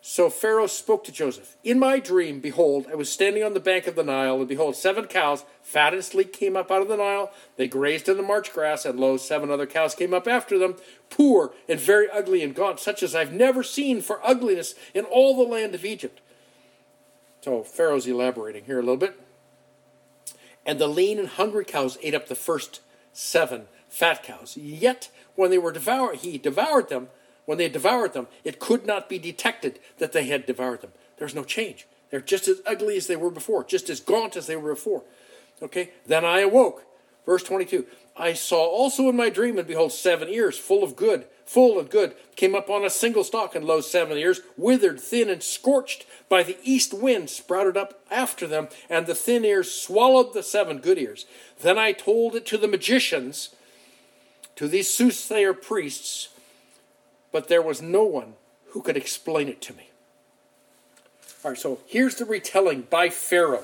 So 0.00 0.30
Pharaoh 0.30 0.68
spoke 0.68 1.04
to 1.04 1.12
Joseph 1.12 1.56
In 1.64 1.78
my 1.78 1.98
dream, 1.98 2.40
behold, 2.40 2.86
I 2.90 2.94
was 2.94 3.10
standing 3.10 3.42
on 3.42 3.54
the 3.54 3.60
bank 3.60 3.86
of 3.86 3.96
the 3.96 4.04
Nile, 4.04 4.38
and 4.38 4.48
behold, 4.48 4.76
seven 4.76 5.06
cows, 5.06 5.44
fat 5.60 5.92
and 5.92 6.04
sleek, 6.04 6.32
came 6.32 6.56
up 6.56 6.70
out 6.70 6.82
of 6.82 6.88
the 6.88 6.96
Nile. 6.96 7.32
They 7.56 7.66
grazed 7.66 8.08
in 8.08 8.16
the 8.16 8.22
marsh 8.22 8.50
grass, 8.50 8.84
and 8.84 8.98
lo, 8.98 9.16
seven 9.16 9.50
other 9.50 9.66
cows 9.66 9.94
came 9.94 10.14
up 10.14 10.28
after 10.28 10.58
them, 10.58 10.76
poor 11.10 11.52
and 11.68 11.80
very 11.80 12.08
ugly 12.10 12.42
and 12.42 12.54
gaunt, 12.54 12.80
such 12.80 13.02
as 13.02 13.14
I've 13.14 13.32
never 13.32 13.62
seen 13.62 14.00
for 14.00 14.24
ugliness 14.26 14.74
in 14.94 15.04
all 15.04 15.36
the 15.36 15.50
land 15.50 15.74
of 15.74 15.84
Egypt. 15.84 16.20
So 17.40 17.62
Pharaoh's 17.62 18.06
elaborating 18.06 18.64
here 18.64 18.78
a 18.78 18.82
little 18.82 18.96
bit. 18.96 19.18
And 20.64 20.78
the 20.78 20.88
lean 20.88 21.18
and 21.18 21.28
hungry 21.28 21.64
cows 21.64 21.96
ate 22.02 22.14
up 22.14 22.28
the 22.28 22.34
first 22.34 22.80
seven 23.12 23.68
fat 23.88 24.22
cows. 24.22 24.56
Yet 24.56 25.08
when 25.34 25.50
they 25.50 25.58
were 25.58 25.72
devoured, 25.72 26.16
he 26.16 26.36
devoured 26.36 26.88
them. 26.88 27.08
When 27.48 27.56
they 27.56 27.70
devoured 27.70 28.12
them, 28.12 28.26
it 28.44 28.58
could 28.58 28.84
not 28.84 29.08
be 29.08 29.18
detected 29.18 29.78
that 29.96 30.12
they 30.12 30.24
had 30.24 30.44
devoured 30.44 30.82
them. 30.82 30.92
There's 31.16 31.34
no 31.34 31.44
change. 31.44 31.86
They're 32.10 32.20
just 32.20 32.46
as 32.46 32.60
ugly 32.66 32.98
as 32.98 33.06
they 33.06 33.16
were 33.16 33.30
before, 33.30 33.64
just 33.64 33.88
as 33.88 34.00
gaunt 34.00 34.36
as 34.36 34.46
they 34.46 34.56
were 34.56 34.74
before. 34.74 35.02
Okay? 35.62 35.92
Then 36.06 36.26
I 36.26 36.40
awoke. 36.40 36.84
Verse 37.24 37.42
22. 37.42 37.86
I 38.18 38.34
saw 38.34 38.66
also 38.66 39.08
in 39.08 39.16
my 39.16 39.30
dream, 39.30 39.56
and 39.56 39.66
behold, 39.66 39.92
seven 39.92 40.28
ears 40.28 40.58
full 40.58 40.84
of 40.84 40.94
good, 40.94 41.24
full 41.46 41.78
of 41.78 41.88
good, 41.88 42.14
came 42.36 42.54
up 42.54 42.68
on 42.68 42.84
a 42.84 42.90
single 42.90 43.24
stalk, 43.24 43.54
and 43.54 43.64
lo, 43.64 43.80
seven 43.80 44.18
ears, 44.18 44.42
withered, 44.58 45.00
thin, 45.00 45.30
and 45.30 45.42
scorched 45.42 46.04
by 46.28 46.42
the 46.42 46.58
east 46.62 46.92
wind, 46.92 47.30
sprouted 47.30 47.78
up 47.78 48.04
after 48.10 48.46
them, 48.46 48.68
and 48.90 49.06
the 49.06 49.14
thin 49.14 49.46
ears 49.46 49.72
swallowed 49.72 50.34
the 50.34 50.42
seven 50.42 50.80
good 50.80 50.98
ears. 50.98 51.24
Then 51.62 51.78
I 51.78 51.92
told 51.92 52.34
it 52.34 52.44
to 52.44 52.58
the 52.58 52.68
magicians, 52.68 53.54
to 54.56 54.68
these 54.68 54.90
soothsayer 54.90 55.54
priests, 55.54 56.28
but 57.38 57.46
there 57.46 57.62
was 57.62 57.80
no 57.80 58.02
one 58.02 58.34
who 58.70 58.82
could 58.82 58.96
explain 58.96 59.46
it 59.46 59.62
to 59.62 59.72
me. 59.72 59.90
All 61.44 61.52
right, 61.52 61.60
so 61.60 61.78
here's 61.86 62.16
the 62.16 62.24
retelling 62.24 62.88
by 62.90 63.10
Pharaoh. 63.10 63.62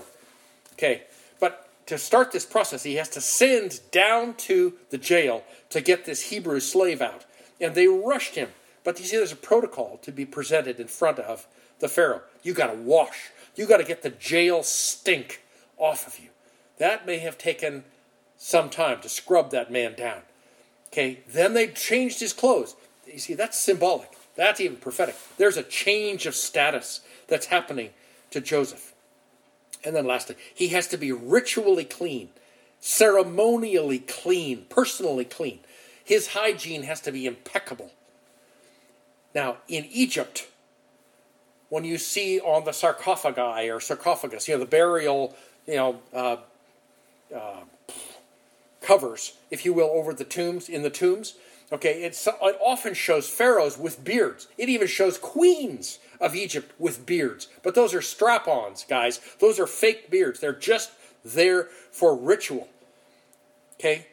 Okay, 0.74 1.02
but 1.40 1.68
to 1.86 1.98
start 1.98 2.30
this 2.30 2.46
process, 2.46 2.84
he 2.84 2.94
has 2.94 3.08
to 3.08 3.20
send 3.20 3.80
down 3.90 4.34
to 4.34 4.74
the 4.90 4.96
jail 4.96 5.42
to 5.70 5.80
get 5.80 6.04
this 6.04 6.30
Hebrew 6.30 6.60
slave 6.60 7.02
out. 7.02 7.24
And 7.60 7.74
they 7.74 7.88
rushed 7.88 8.36
him. 8.36 8.50
But 8.84 9.00
you 9.00 9.06
see, 9.06 9.16
there's 9.16 9.32
a 9.32 9.36
protocol 9.36 9.98
to 10.02 10.12
be 10.12 10.24
presented 10.24 10.78
in 10.78 10.86
front 10.86 11.18
of 11.18 11.48
the 11.80 11.88
Pharaoh. 11.88 12.22
You 12.44 12.54
got 12.54 12.68
to 12.68 12.78
wash, 12.78 13.32
you 13.56 13.66
got 13.66 13.78
to 13.78 13.84
get 13.84 14.02
the 14.02 14.10
jail 14.10 14.62
stink 14.62 15.42
off 15.78 16.06
of 16.06 16.20
you. 16.20 16.28
That 16.78 17.06
may 17.06 17.18
have 17.18 17.38
taken 17.38 17.82
some 18.38 18.70
time 18.70 19.00
to 19.00 19.08
scrub 19.08 19.50
that 19.50 19.72
man 19.72 19.96
down. 19.96 20.20
Okay, 20.92 21.24
then 21.28 21.54
they 21.54 21.66
changed 21.66 22.20
his 22.20 22.32
clothes. 22.32 22.76
You 23.14 23.21
see, 23.21 23.35
that's 23.35 23.59
symbolic. 23.59 24.11
That's 24.35 24.61
even 24.61 24.76
prophetic. 24.76 25.14
There's 25.38 25.56
a 25.56 25.62
change 25.62 26.26
of 26.26 26.35
status 26.35 27.00
that's 27.28 27.47
happening 27.47 27.90
to 28.33 28.40
Joseph. 28.40 28.92
And 29.85 29.94
then 29.94 30.04
lastly, 30.04 30.35
he 30.52 30.68
has 30.68 30.88
to 30.88 30.97
be 30.97 31.12
ritually 31.12 31.85
clean, 31.85 32.30
ceremonially 32.80 34.00
clean, 34.00 34.66
personally 34.68 35.25
clean. 35.25 35.61
His 36.04 36.28
hygiene 36.28 36.83
has 36.83 37.00
to 37.02 37.12
be 37.12 37.25
impeccable. 37.25 37.92
Now, 39.33 39.59
in 39.68 39.85
Egypt, 39.85 40.49
when 41.68 41.85
you 41.85 41.99
see 41.99 42.40
on 42.40 42.64
the 42.64 42.73
sarcophagi 42.73 43.71
or 43.71 43.78
sarcophagus, 43.78 44.49
you 44.49 44.54
know, 44.54 44.61
the 44.61 44.66
burial, 44.66 45.37
you 45.68 45.76
know, 45.76 46.00
uh, 46.12 46.37
uh, 47.35 47.61
covers, 48.80 49.35
if 49.52 49.64
you 49.64 49.73
will, 49.73 49.90
over 49.90 50.12
the 50.12 50.25
tombs, 50.25 50.68
in 50.68 50.83
the 50.83 50.90
tombs, 50.90 51.35
okay, 51.73 52.02
it 52.04 52.26
often 52.61 52.94
shows 52.94 53.28
pharaohs 53.28 53.78
with 53.78 54.04
beards. 54.04 54.49
It 54.59 54.68
even 54.68 54.87
shows 54.87 55.18
queens 55.18 55.99
of 56.21 56.35
Egypt 56.35 56.73
with 56.78 57.06
beards. 57.06 57.49
But 57.62 57.75
those 57.75 57.94
are 57.94 58.02
strap 58.02 58.47
ons, 58.49 58.85
guys. 58.88 59.21
Those 59.40 59.59
are 59.59 59.66
fake 59.66 60.11
beards. 60.11 60.40
They're 60.40 60.52
just 60.52 60.92
there 61.25 61.64
for 61.90 62.16
ritual. 62.16 62.68
Okay? 63.75 64.06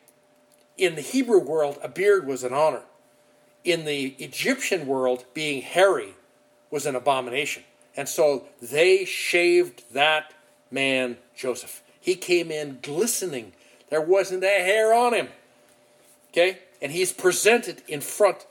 In 0.77 0.96
the 0.96 1.01
Hebrew 1.01 1.39
world, 1.39 1.77
a 1.84 1.88
beard 1.88 2.25
was 2.25 2.43
an 2.43 2.53
honor. 2.53 2.84
In 3.63 3.86
the 3.86 4.15
Egyptian 4.17 4.88
world, 4.88 5.25
being 5.34 5.62
hairy 5.62 6.15
was 6.72 6.86
an 6.86 6.96
abomination. 6.96 7.63
And 7.96 8.10
so 8.10 8.46
they 8.62 9.05
shaved 9.05 9.84
that 9.93 10.34
man, 10.72 11.17
Joseph. 11.36 11.84
He 12.00 12.15
came 12.15 12.50
in 12.50 12.79
glistening. 12.81 13.53
There 13.89 14.01
wasn't 14.01 14.43
a 14.43 14.48
hair 14.48 14.93
on 14.93 15.13
him. 15.13 15.27
Okay? 16.31 16.60
And 16.81 16.91
he's 16.91 17.13
presented 17.13 17.83
in 17.88 18.01
front 18.01 18.45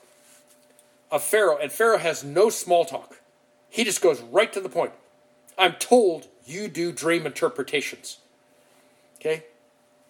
of 1.11 1.23
Pharaoh. 1.23 1.59
And 1.59 1.73
Pharaoh 1.73 1.99
has 1.99 2.23
no 2.23 2.51
small 2.51 2.85
talk. 2.85 3.21
He 3.69 3.85
just 3.85 4.01
goes 4.01 4.21
right 4.21 4.53
to 4.53 4.61
the 4.61 4.69
point. 4.69 4.93
I'm 5.59 5.75
told 5.75 6.27
you 6.45 6.69
do 6.69 6.93
dream 6.93 7.27
interpretations. 7.27 8.19
Okay? 9.17 9.45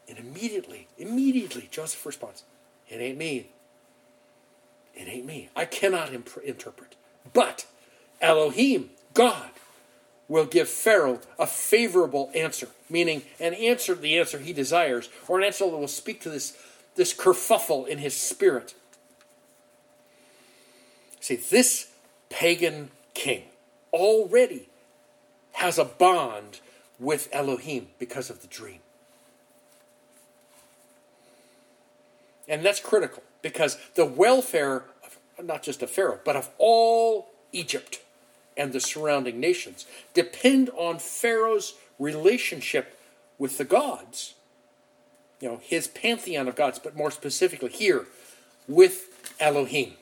And 0.08 0.18
immediately, 0.18 0.88
immediately, 0.98 1.68
Joseph 1.70 2.04
responds, 2.04 2.44
It 2.88 2.96
ain't 3.00 3.18
me. 3.18 3.50
It 4.94 5.08
ain't 5.08 5.26
me. 5.26 5.48
I 5.54 5.64
cannot 5.64 6.12
imp- 6.12 6.42
interpret. 6.44 6.96
But 7.32 7.66
Elohim, 8.20 8.90
God, 9.14 9.50
will 10.28 10.46
give 10.46 10.68
Pharaoh 10.68 11.20
a 11.38 11.46
favorable 11.46 12.30
answer, 12.34 12.68
meaning 12.88 13.22
an 13.38 13.54
answer, 13.54 13.94
the 13.94 14.18
answer 14.18 14.38
he 14.38 14.52
desires, 14.52 15.08
or 15.26 15.38
an 15.38 15.44
answer 15.44 15.64
that 15.64 15.76
will 15.76 15.88
speak 15.88 16.20
to 16.22 16.30
this, 16.30 16.56
this 17.00 17.14
kerfuffle 17.14 17.88
in 17.88 17.96
his 17.96 18.14
spirit. 18.14 18.74
See, 21.18 21.36
this 21.36 21.90
pagan 22.28 22.90
king 23.14 23.44
already 23.90 24.68
has 25.52 25.78
a 25.78 25.86
bond 25.86 26.60
with 26.98 27.30
Elohim 27.32 27.86
because 27.98 28.28
of 28.28 28.42
the 28.42 28.46
dream. 28.48 28.80
And 32.46 32.62
that's 32.62 32.80
critical 32.80 33.22
because 33.40 33.78
the 33.94 34.04
welfare 34.04 34.84
of 35.02 35.18
not 35.42 35.62
just 35.62 35.82
of 35.82 35.88
Pharaoh, 35.88 36.20
but 36.22 36.36
of 36.36 36.50
all 36.58 37.30
Egypt 37.50 38.02
and 38.58 38.74
the 38.74 38.80
surrounding 38.80 39.40
nations 39.40 39.86
depend 40.12 40.68
on 40.76 40.98
Pharaoh's 40.98 41.72
relationship 41.98 43.00
with 43.38 43.56
the 43.56 43.64
gods 43.64 44.34
you 45.40 45.48
know, 45.48 45.60
his 45.62 45.88
pantheon 45.88 46.48
of 46.48 46.56
gods, 46.56 46.78
but 46.78 46.96
more 46.96 47.10
specifically 47.10 47.70
here 47.70 48.06
with 48.68 49.34
Elohim. 49.40 49.94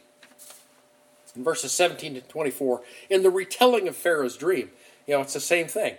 In 1.37 1.45
verses 1.45 1.73
17 1.73 2.15
to 2.15 2.21
24, 2.23 2.83
in 3.09 3.23
the 3.23 3.31
retelling 3.31 3.87
of 3.87 3.97
Pharaoh's 3.97 4.37
dream, 4.37 4.71
you 5.07 5.15
know, 5.15 5.21
it's 5.21 5.35
the 5.35 5.41
same 5.41 5.69
thing. 5.69 5.95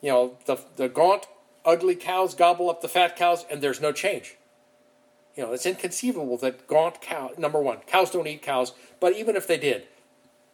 You 0.00 0.10
know, 0.10 0.38
the, 0.46 0.58
the 0.76 0.88
gaunt, 0.88 1.26
ugly 1.64 1.96
cows 1.96 2.34
gobble 2.34 2.70
up 2.70 2.80
the 2.80 2.88
fat 2.88 3.16
cows, 3.16 3.44
and 3.50 3.60
there's 3.60 3.80
no 3.80 3.90
change. 3.92 4.36
You 5.36 5.42
know, 5.42 5.52
it's 5.52 5.66
inconceivable 5.66 6.38
that 6.38 6.66
gaunt 6.66 7.00
cow, 7.00 7.32
number 7.36 7.60
one, 7.60 7.78
cows 7.86 8.10
don't 8.10 8.26
eat 8.26 8.42
cows, 8.42 8.72
but 9.00 9.14
even 9.16 9.36
if 9.36 9.46
they 9.46 9.58
did, 9.58 9.84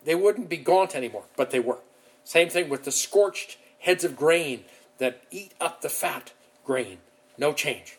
they 0.05 0.15
wouldn't 0.15 0.49
be 0.49 0.57
gaunt 0.57 0.97
anymore, 0.97 1.25
but 1.37 1.51
they 1.51 1.61
were. 1.61 1.79
Same 2.25 2.49
thing 2.49 2.69
with 2.69 2.85
the 2.85 2.91
scorched 2.91 3.59
heads 3.81 4.05
of 4.05 4.17
grain 4.17 4.65
that 4.99 5.23
eat 5.31 5.53
up 5.61 5.83
the 5.83 5.89
fat 5.89 6.33
grain. 6.65 6.99
No 7.37 7.53
change. 7.53 7.99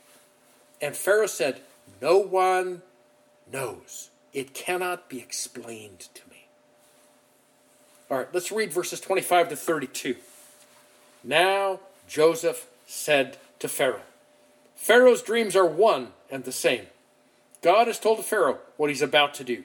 And 0.84 0.98
Pharaoh 0.98 1.28
said, 1.28 1.62
No 2.02 2.18
one 2.18 2.82
knows. 3.50 4.10
It 4.34 4.54
cannot 4.54 5.08
be 5.08 5.20
explained 5.20 6.10
to 6.14 6.30
me. 6.30 6.48
All 8.12 8.18
right, 8.18 8.28
let's 8.34 8.52
read 8.52 8.74
verses 8.74 9.00
25 9.00 9.48
to 9.50 9.56
32. 9.56 10.18
Now 11.24 11.80
Joseph 12.06 12.68
said 12.86 13.38
to 13.60 13.70
Pharaoh, 13.70 14.02
Pharaoh's 14.76 15.22
dreams 15.22 15.56
are 15.56 15.66
one 15.66 16.10
and 16.30 16.44
the 16.44 16.52
same. 16.52 16.88
God 17.62 17.88
has 17.88 17.98
told 17.98 18.26
Pharaoh 18.26 18.60
what 18.76 18.90
he's 18.90 19.02
about 19.02 19.34
to 19.36 19.46
do. 19.46 19.64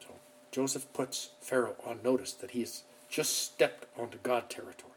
So 0.00 0.08
Joseph 0.50 0.92
puts 0.94 1.30
Pharaoh 1.40 1.76
on 1.86 2.00
notice 2.02 2.32
that 2.32 2.50
he's 2.50 2.82
just 3.08 3.40
stepped 3.40 3.86
onto 3.96 4.18
God 4.24 4.50
territory. 4.50 4.95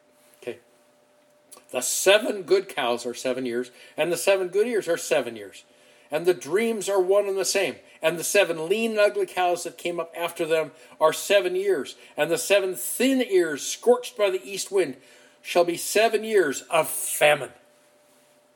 The 1.72 1.82
seven 1.82 2.44
good 2.44 2.68
cows 2.68 3.06
are 3.06 3.14
seven 3.14 3.46
years, 3.46 3.72
and 3.96 4.12
the 4.12 4.18
seven 4.18 4.48
good 4.48 4.68
ears 4.68 4.88
are 4.88 4.98
seven 4.98 5.36
years. 5.36 5.64
And 6.12 6.26
the 6.26 6.34
dreams 6.34 6.90
are 6.90 7.02
one 7.02 7.28
and 7.28 7.38
the 7.38 7.46
same. 7.46 7.76
And 8.02 8.18
the 8.18 8.24
seven 8.24 8.68
lean 8.68 8.92
and 8.92 9.00
ugly 9.00 9.28
cows 9.28 9.64
that 9.64 9.78
came 9.78 10.00
up 10.00 10.12
after 10.18 10.46
them 10.46 10.72
are 11.00 11.14
seven 11.14 11.56
years. 11.56 11.96
And 12.18 12.32
the 12.32 12.38
seven 12.38 12.74
thin 12.74 13.22
ears, 13.22 13.62
scorched 13.62 14.18
by 14.18 14.32
the 14.32 14.44
east 14.44 14.72
wind, 14.72 14.98
shall 15.42 15.66
be 15.66 15.78
seven 15.78 16.24
years 16.24 16.64
of 16.72 16.88
famine. 16.88 17.52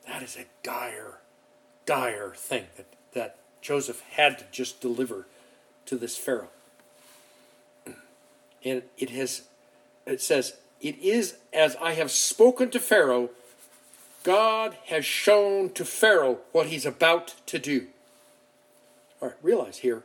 That 0.06 0.22
is 0.22 0.36
a 0.36 0.46
dire, 0.62 1.20
dire 1.86 2.32
thing 2.36 2.66
that, 2.76 2.86
that 3.12 3.38
Joseph 3.62 4.02
had 4.12 4.38
to 4.38 4.44
just 4.50 4.80
deliver 4.80 5.26
to 5.86 5.96
this 5.96 6.16
Pharaoh. 6.16 6.50
And 8.64 8.82
it 8.96 9.10
has, 9.10 9.42
it 10.06 10.22
says, 10.22 10.54
it 10.84 10.98
is 10.98 11.36
as 11.52 11.76
I 11.76 11.92
have 11.92 12.10
spoken 12.10 12.70
to 12.70 12.78
Pharaoh, 12.78 13.30
God 14.22 14.76
has 14.86 15.04
shown 15.04 15.70
to 15.70 15.84
Pharaoh 15.84 16.38
what 16.52 16.66
he's 16.66 16.84
about 16.84 17.34
to 17.46 17.58
do. 17.58 17.86
All 19.20 19.28
right, 19.28 19.36
realize 19.42 19.78
here, 19.78 20.02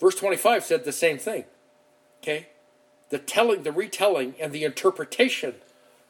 verse 0.00 0.14
25 0.14 0.64
said 0.64 0.84
the 0.84 0.92
same 0.92 1.18
thing. 1.18 1.44
Okay? 2.22 2.48
The 3.10 3.18
telling, 3.18 3.64
the 3.64 3.72
retelling, 3.72 4.34
and 4.40 4.52
the 4.52 4.64
interpretation 4.64 5.56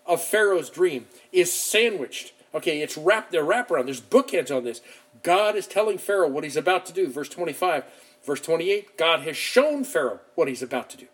of 0.06 0.22
Pharaoh's 0.22 0.68
dream 0.68 1.06
is 1.32 1.50
sandwiched. 1.50 2.32
Okay, 2.54 2.82
it's 2.82 2.98
wrapped, 2.98 3.32
they're 3.32 3.42
wrapped 3.42 3.70
around. 3.70 3.86
There's 3.86 4.00
bookends 4.00 4.54
on 4.54 4.64
this. 4.64 4.82
God 5.22 5.56
is 5.56 5.66
telling 5.66 5.96
Pharaoh 5.96 6.28
what 6.28 6.44
he's 6.44 6.56
about 6.56 6.84
to 6.86 6.92
do. 6.92 7.08
Verse 7.08 7.30
25. 7.30 7.84
Verse 8.24 8.40
28, 8.40 8.96
God 8.96 9.20
has 9.20 9.36
shown 9.36 9.84
Pharaoh 9.84 10.20
what 10.34 10.48
he's 10.48 10.62
about 10.62 10.90
to 10.90 10.96
do. 10.96 11.06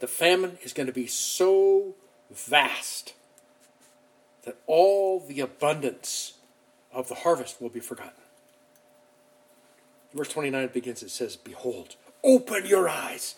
The 0.00 0.06
famine 0.06 0.58
is 0.62 0.72
going 0.72 0.86
to 0.86 0.92
be 0.92 1.06
so 1.06 1.94
vast 2.30 3.14
that 4.44 4.56
all 4.66 5.20
the 5.20 5.40
abundance 5.40 6.34
of 6.92 7.08
the 7.08 7.14
harvest 7.16 7.60
will 7.60 7.68
be 7.68 7.80
forgotten. 7.80 8.12
Verse 10.14 10.28
29 10.28 10.68
begins, 10.72 11.02
it 11.02 11.10
says, 11.10 11.36
Behold, 11.36 11.96
open 12.24 12.64
your 12.64 12.88
eyes. 12.88 13.34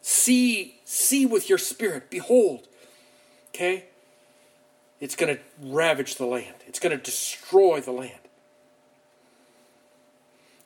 See, 0.00 0.78
see 0.84 1.26
with 1.26 1.48
your 1.48 1.58
spirit. 1.58 2.08
Behold. 2.08 2.66
Okay? 3.48 3.84
It's 5.00 5.14
going 5.14 5.36
to 5.36 5.42
ravage 5.60 6.16
the 6.16 6.26
land, 6.26 6.56
it's 6.66 6.78
going 6.80 6.96
to 6.96 7.02
destroy 7.02 7.80
the 7.80 7.92
land. 7.92 8.12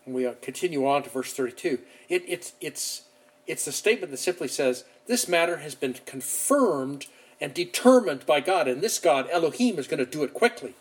And 0.04 0.14
we 0.14 0.26
uh, 0.26 0.34
continue 0.42 0.86
on 0.86 1.04
to 1.04 1.10
verse 1.10 1.32
32. 1.32 1.78
It, 2.08 2.24
it's, 2.26 2.54
it's, 2.60 3.02
it's 3.46 3.66
a 3.68 3.72
statement 3.72 4.10
that 4.10 4.16
simply 4.18 4.48
says, 4.48 4.84
This 5.06 5.28
matter 5.28 5.58
has 5.58 5.74
been 5.74 5.94
confirmed 6.06 7.06
and 7.40 7.52
determined 7.52 8.24
by 8.24 8.40
God, 8.40 8.68
and 8.68 8.80
this 8.80 8.98
God, 8.98 9.28
Elohim, 9.30 9.78
is 9.78 9.88
going 9.88 9.98
to 9.98 10.06
do 10.06 10.22
it 10.22 10.32
quickly. 10.32 10.74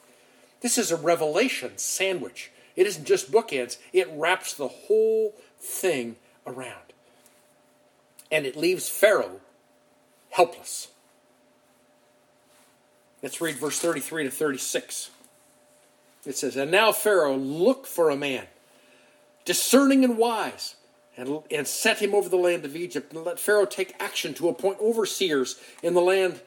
This 0.61 0.77
is 0.77 0.91
a 0.91 0.95
revelation 0.95 1.77
sandwich. 1.77 2.51
It 2.75 2.85
isn't 2.87 3.05
just 3.05 3.31
bookends, 3.31 3.77
it 3.91 4.07
wraps 4.11 4.53
the 4.53 4.67
whole 4.67 5.35
thing 5.59 6.15
around. 6.45 6.93
And 8.31 8.45
it 8.45 8.55
leaves 8.55 8.89
Pharaoh 8.89 9.41
helpless. 10.31 10.87
Let's 13.21 13.41
read 13.41 13.55
verse 13.55 13.79
33 13.79 14.25
to 14.25 14.31
36. 14.31 15.11
It 16.25 16.37
says, 16.37 16.55
And 16.55 16.71
now 16.71 16.91
Pharaoh, 16.91 17.35
look 17.35 17.85
for 17.85 18.09
a 18.09 18.15
man, 18.15 18.45
discerning 19.45 20.03
and 20.03 20.17
wise, 20.17 20.75
and, 21.17 21.41
and 21.51 21.67
set 21.67 21.99
him 21.99 22.15
over 22.15 22.29
the 22.29 22.37
land 22.37 22.65
of 22.65 22.75
Egypt, 22.75 23.13
and 23.13 23.23
let 23.23 23.39
Pharaoh 23.39 23.65
take 23.65 23.95
action 23.99 24.33
to 24.35 24.49
appoint 24.49 24.79
overseers 24.79 25.59
in 25.83 25.93
the 25.93 26.01
land, 26.01 26.41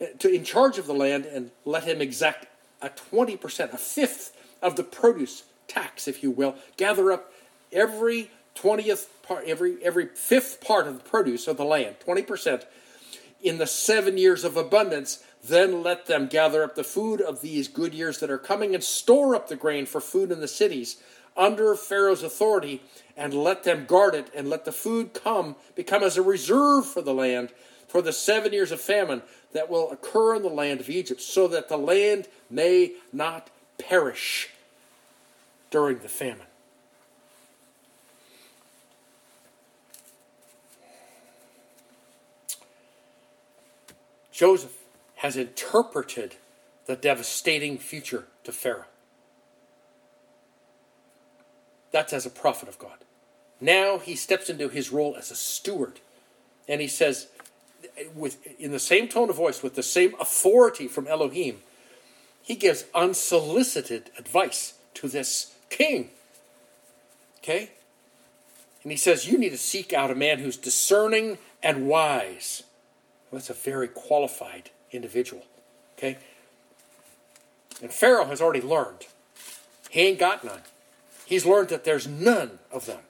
eh, 0.00 0.06
to, 0.18 0.32
in 0.32 0.44
charge 0.44 0.78
of 0.78 0.86
the 0.86 0.94
land, 0.94 1.26
and 1.26 1.50
let 1.64 1.84
him 1.84 2.00
exact 2.00 2.46
a 2.80 2.90
20%, 2.90 3.72
a 3.72 3.78
fifth 3.78 4.36
of 4.62 4.76
the 4.76 4.84
produce 4.84 5.44
tax, 5.66 6.06
if 6.06 6.22
you 6.22 6.30
will, 6.30 6.54
gather 6.76 7.10
up 7.10 7.32
every 7.72 8.30
20th 8.54 9.06
part, 9.22 9.44
every, 9.46 9.82
every 9.82 10.06
fifth 10.06 10.60
part 10.60 10.86
of 10.86 10.94
the 10.94 11.08
produce 11.08 11.48
of 11.48 11.56
the 11.56 11.64
land, 11.64 11.96
20%, 12.06 12.64
in 13.42 13.58
the 13.58 13.66
seven 13.66 14.16
years 14.16 14.44
of 14.44 14.56
abundance, 14.56 15.22
then 15.42 15.82
let 15.82 16.06
them 16.06 16.26
gather 16.26 16.62
up 16.62 16.74
the 16.74 16.84
food 16.84 17.20
of 17.20 17.42
these 17.42 17.68
good 17.68 17.92
years 17.92 18.18
that 18.20 18.30
are 18.30 18.38
coming 18.38 18.74
and 18.74 18.82
store 18.82 19.34
up 19.34 19.48
the 19.48 19.56
grain 19.56 19.84
for 19.84 20.00
food 20.00 20.32
in 20.32 20.40
the 20.40 20.48
cities 20.48 20.96
under 21.36 21.74
Pharaoh's 21.74 22.22
authority 22.22 22.82
and 23.16 23.34
let 23.34 23.64
them 23.64 23.86
guard 23.86 24.14
it 24.14 24.28
and 24.34 24.48
let 24.48 24.64
the 24.64 24.72
food 24.72 25.14
come 25.14 25.56
become 25.74 26.02
as 26.02 26.16
a 26.16 26.22
reserve 26.22 26.86
for 26.86 27.02
the 27.02 27.14
land 27.14 27.50
for 27.94 28.02
the 28.02 28.12
seven 28.12 28.52
years 28.52 28.72
of 28.72 28.80
famine 28.80 29.22
that 29.52 29.70
will 29.70 29.90
occur 29.92 30.34
in 30.34 30.42
the 30.42 30.48
land 30.48 30.80
of 30.80 30.90
Egypt, 30.90 31.20
so 31.20 31.46
that 31.46 31.68
the 31.68 31.76
land 31.78 32.26
may 32.50 32.90
not 33.12 33.50
perish 33.78 34.50
during 35.70 35.98
the 36.00 36.08
famine. 36.08 36.46
Joseph 44.32 44.76
has 45.16 45.36
interpreted 45.36 46.34
the 46.86 46.96
devastating 46.96 47.78
future 47.78 48.24
to 48.42 48.50
Pharaoh. 48.50 48.86
That's 51.94 52.12
as 52.12 52.26
a 52.26 52.30
prophet 52.30 52.68
of 52.68 52.76
God. 52.76 52.98
Now 53.60 53.98
he 53.98 54.16
steps 54.16 54.50
into 54.50 54.68
his 54.68 54.90
role 54.90 55.14
as 55.16 55.30
a 55.30 55.36
steward. 55.36 56.00
And 56.66 56.80
he 56.80 56.88
says, 56.88 57.28
with 58.16 58.44
in 58.58 58.72
the 58.72 58.80
same 58.80 59.06
tone 59.06 59.30
of 59.30 59.36
voice, 59.36 59.62
with 59.62 59.76
the 59.76 59.82
same 59.84 60.16
authority 60.20 60.88
from 60.88 61.06
Elohim, 61.06 61.60
he 62.42 62.56
gives 62.56 62.86
unsolicited 62.96 64.10
advice 64.18 64.74
to 64.94 65.06
this 65.06 65.54
king. 65.70 66.10
Okay? 67.38 67.70
And 68.82 68.90
he 68.90 68.98
says, 68.98 69.28
You 69.28 69.38
need 69.38 69.50
to 69.50 69.56
seek 69.56 69.92
out 69.92 70.10
a 70.10 70.16
man 70.16 70.40
who's 70.40 70.56
discerning 70.56 71.38
and 71.62 71.86
wise. 71.86 72.64
Well, 73.30 73.38
that's 73.38 73.50
a 73.50 73.54
very 73.54 73.86
qualified 73.86 74.70
individual. 74.90 75.44
Okay? 75.96 76.18
And 77.80 77.92
Pharaoh 77.92 78.26
has 78.26 78.40
already 78.40 78.62
learned. 78.62 79.06
He 79.90 80.00
ain't 80.00 80.18
got 80.18 80.42
none. 80.42 80.62
He's 81.26 81.46
learned 81.46 81.70
that 81.70 81.84
there's 81.84 82.06
none 82.06 82.58
of 82.70 82.86
them 82.86 83.00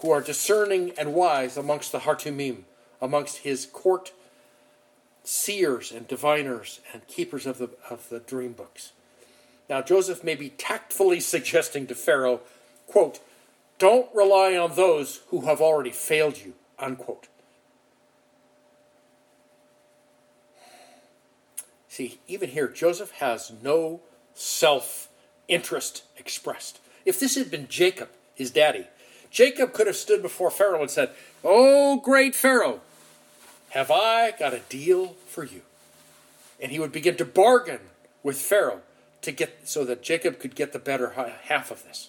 who 0.00 0.10
are 0.10 0.20
discerning 0.20 0.92
and 0.98 1.14
wise 1.14 1.56
amongst 1.56 1.92
the 1.92 2.00
Hartumim, 2.00 2.64
amongst 3.00 3.38
his 3.38 3.66
court 3.66 4.12
seers 5.24 5.92
and 5.92 6.08
diviners 6.08 6.80
and 6.92 7.06
keepers 7.06 7.46
of 7.46 7.58
the, 7.58 7.70
of 7.88 8.08
the 8.08 8.18
dream 8.18 8.52
books. 8.52 8.92
Now, 9.68 9.80
Joseph 9.82 10.24
may 10.24 10.34
be 10.34 10.50
tactfully 10.50 11.20
suggesting 11.20 11.86
to 11.86 11.94
Pharaoh, 11.94 12.40
quote, 12.86 13.20
don't 13.78 14.08
rely 14.14 14.56
on 14.56 14.76
those 14.76 15.20
who 15.28 15.42
have 15.42 15.60
already 15.60 15.90
failed 15.90 16.38
you, 16.38 16.54
unquote. 16.78 17.28
See, 21.88 22.20
even 22.26 22.50
here, 22.50 22.68
Joseph 22.68 23.10
has 23.12 23.52
no 23.62 24.00
self 24.34 25.08
interest 25.48 26.04
expressed. 26.16 26.78
If 27.04 27.18
this 27.18 27.34
had 27.34 27.50
been 27.50 27.68
Jacob, 27.68 28.08
his 28.34 28.50
daddy, 28.50 28.86
Jacob 29.30 29.72
could 29.72 29.86
have 29.86 29.96
stood 29.96 30.22
before 30.22 30.50
Pharaoh 30.50 30.82
and 30.82 30.90
said, 30.90 31.10
Oh, 31.42 31.96
great 31.96 32.34
Pharaoh, 32.34 32.80
have 33.70 33.90
I 33.90 34.32
got 34.32 34.54
a 34.54 34.60
deal 34.68 35.16
for 35.26 35.44
you? 35.44 35.62
and 36.62 36.70
he 36.70 36.78
would 36.78 36.92
begin 36.92 37.16
to 37.16 37.24
bargain 37.24 37.80
with 38.22 38.38
Pharaoh 38.38 38.80
to 39.20 39.32
get 39.32 39.68
so 39.68 39.84
that 39.84 40.02
Jacob 40.02 40.38
could 40.38 40.54
get 40.54 40.72
the 40.72 40.78
better 40.78 41.10
half 41.44 41.72
of 41.72 41.82
this. 41.82 42.08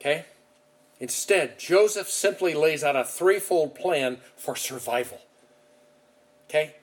Okay? 0.00 0.26
Instead, 0.98 1.58
Joseph 1.58 2.10
simply 2.10 2.52
lays 2.52 2.82
out 2.82 2.96
a 2.96 3.04
threefold 3.04 3.76
plan 3.76 4.18
for 4.36 4.56
survival. 4.56 5.20
Okay? 6.48 6.74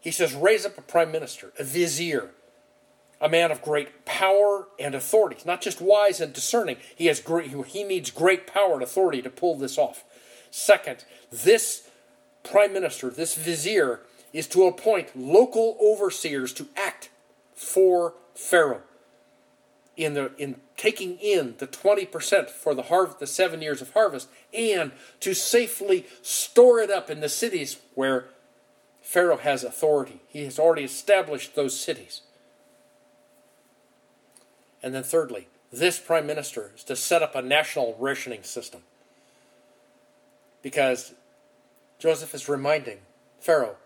He 0.00 0.10
says, 0.10 0.34
raise 0.34 0.64
up 0.64 0.78
a 0.78 0.82
prime 0.82 1.12
minister, 1.12 1.52
a 1.58 1.64
vizier, 1.64 2.30
a 3.22 3.28
man 3.28 3.52
of 3.52 3.62
great 3.62 4.04
power 4.04 4.66
and 4.80 4.96
authority. 4.96 5.36
He's 5.36 5.46
not 5.46 5.62
just 5.62 5.80
wise 5.80 6.20
and 6.20 6.32
discerning. 6.32 6.76
He 6.96 7.06
has 7.06 7.20
great, 7.20 7.52
he 7.68 7.84
needs 7.84 8.10
great 8.10 8.48
power 8.48 8.74
and 8.74 8.82
authority 8.82 9.22
to 9.22 9.30
pull 9.30 9.54
this 9.54 9.78
off. 9.78 10.04
Second, 10.50 11.04
this 11.30 11.88
prime 12.42 12.72
minister, 12.72 13.08
this 13.08 13.36
vizier, 13.36 14.00
is 14.32 14.48
to 14.48 14.64
appoint 14.64 15.16
local 15.16 15.78
overseers 15.80 16.52
to 16.54 16.66
act 16.76 17.10
for 17.54 18.14
Pharaoh 18.34 18.82
in 19.96 20.14
the 20.14 20.32
in 20.38 20.56
taking 20.76 21.18
in 21.18 21.54
the 21.58 21.66
20% 21.66 22.48
for 22.48 22.74
the 22.74 22.84
harvest 22.84 23.20
the 23.20 23.26
7 23.26 23.60
years 23.62 23.82
of 23.82 23.92
harvest 23.92 24.26
and 24.52 24.90
to 25.20 25.34
safely 25.34 26.06
store 26.22 26.80
it 26.80 26.90
up 26.90 27.10
in 27.10 27.20
the 27.20 27.28
cities 27.28 27.76
where 27.94 28.24
Pharaoh 29.02 29.36
has 29.36 29.62
authority. 29.62 30.22
He 30.28 30.44
has 30.44 30.58
already 30.58 30.84
established 30.84 31.54
those 31.54 31.78
cities. 31.78 32.22
And 34.82 34.94
then 34.94 35.02
thirdly, 35.02 35.48
this 35.72 35.98
prime 35.98 36.26
minister 36.26 36.72
is 36.76 36.84
to 36.84 36.96
set 36.96 37.22
up 37.22 37.34
a 37.34 37.42
national 37.42 37.96
rationing 37.98 38.42
system. 38.42 38.82
Because 40.62 41.14
Joseph 41.98 42.34
is 42.34 42.48
reminding 42.48 42.98
Pharaoh 43.40 43.76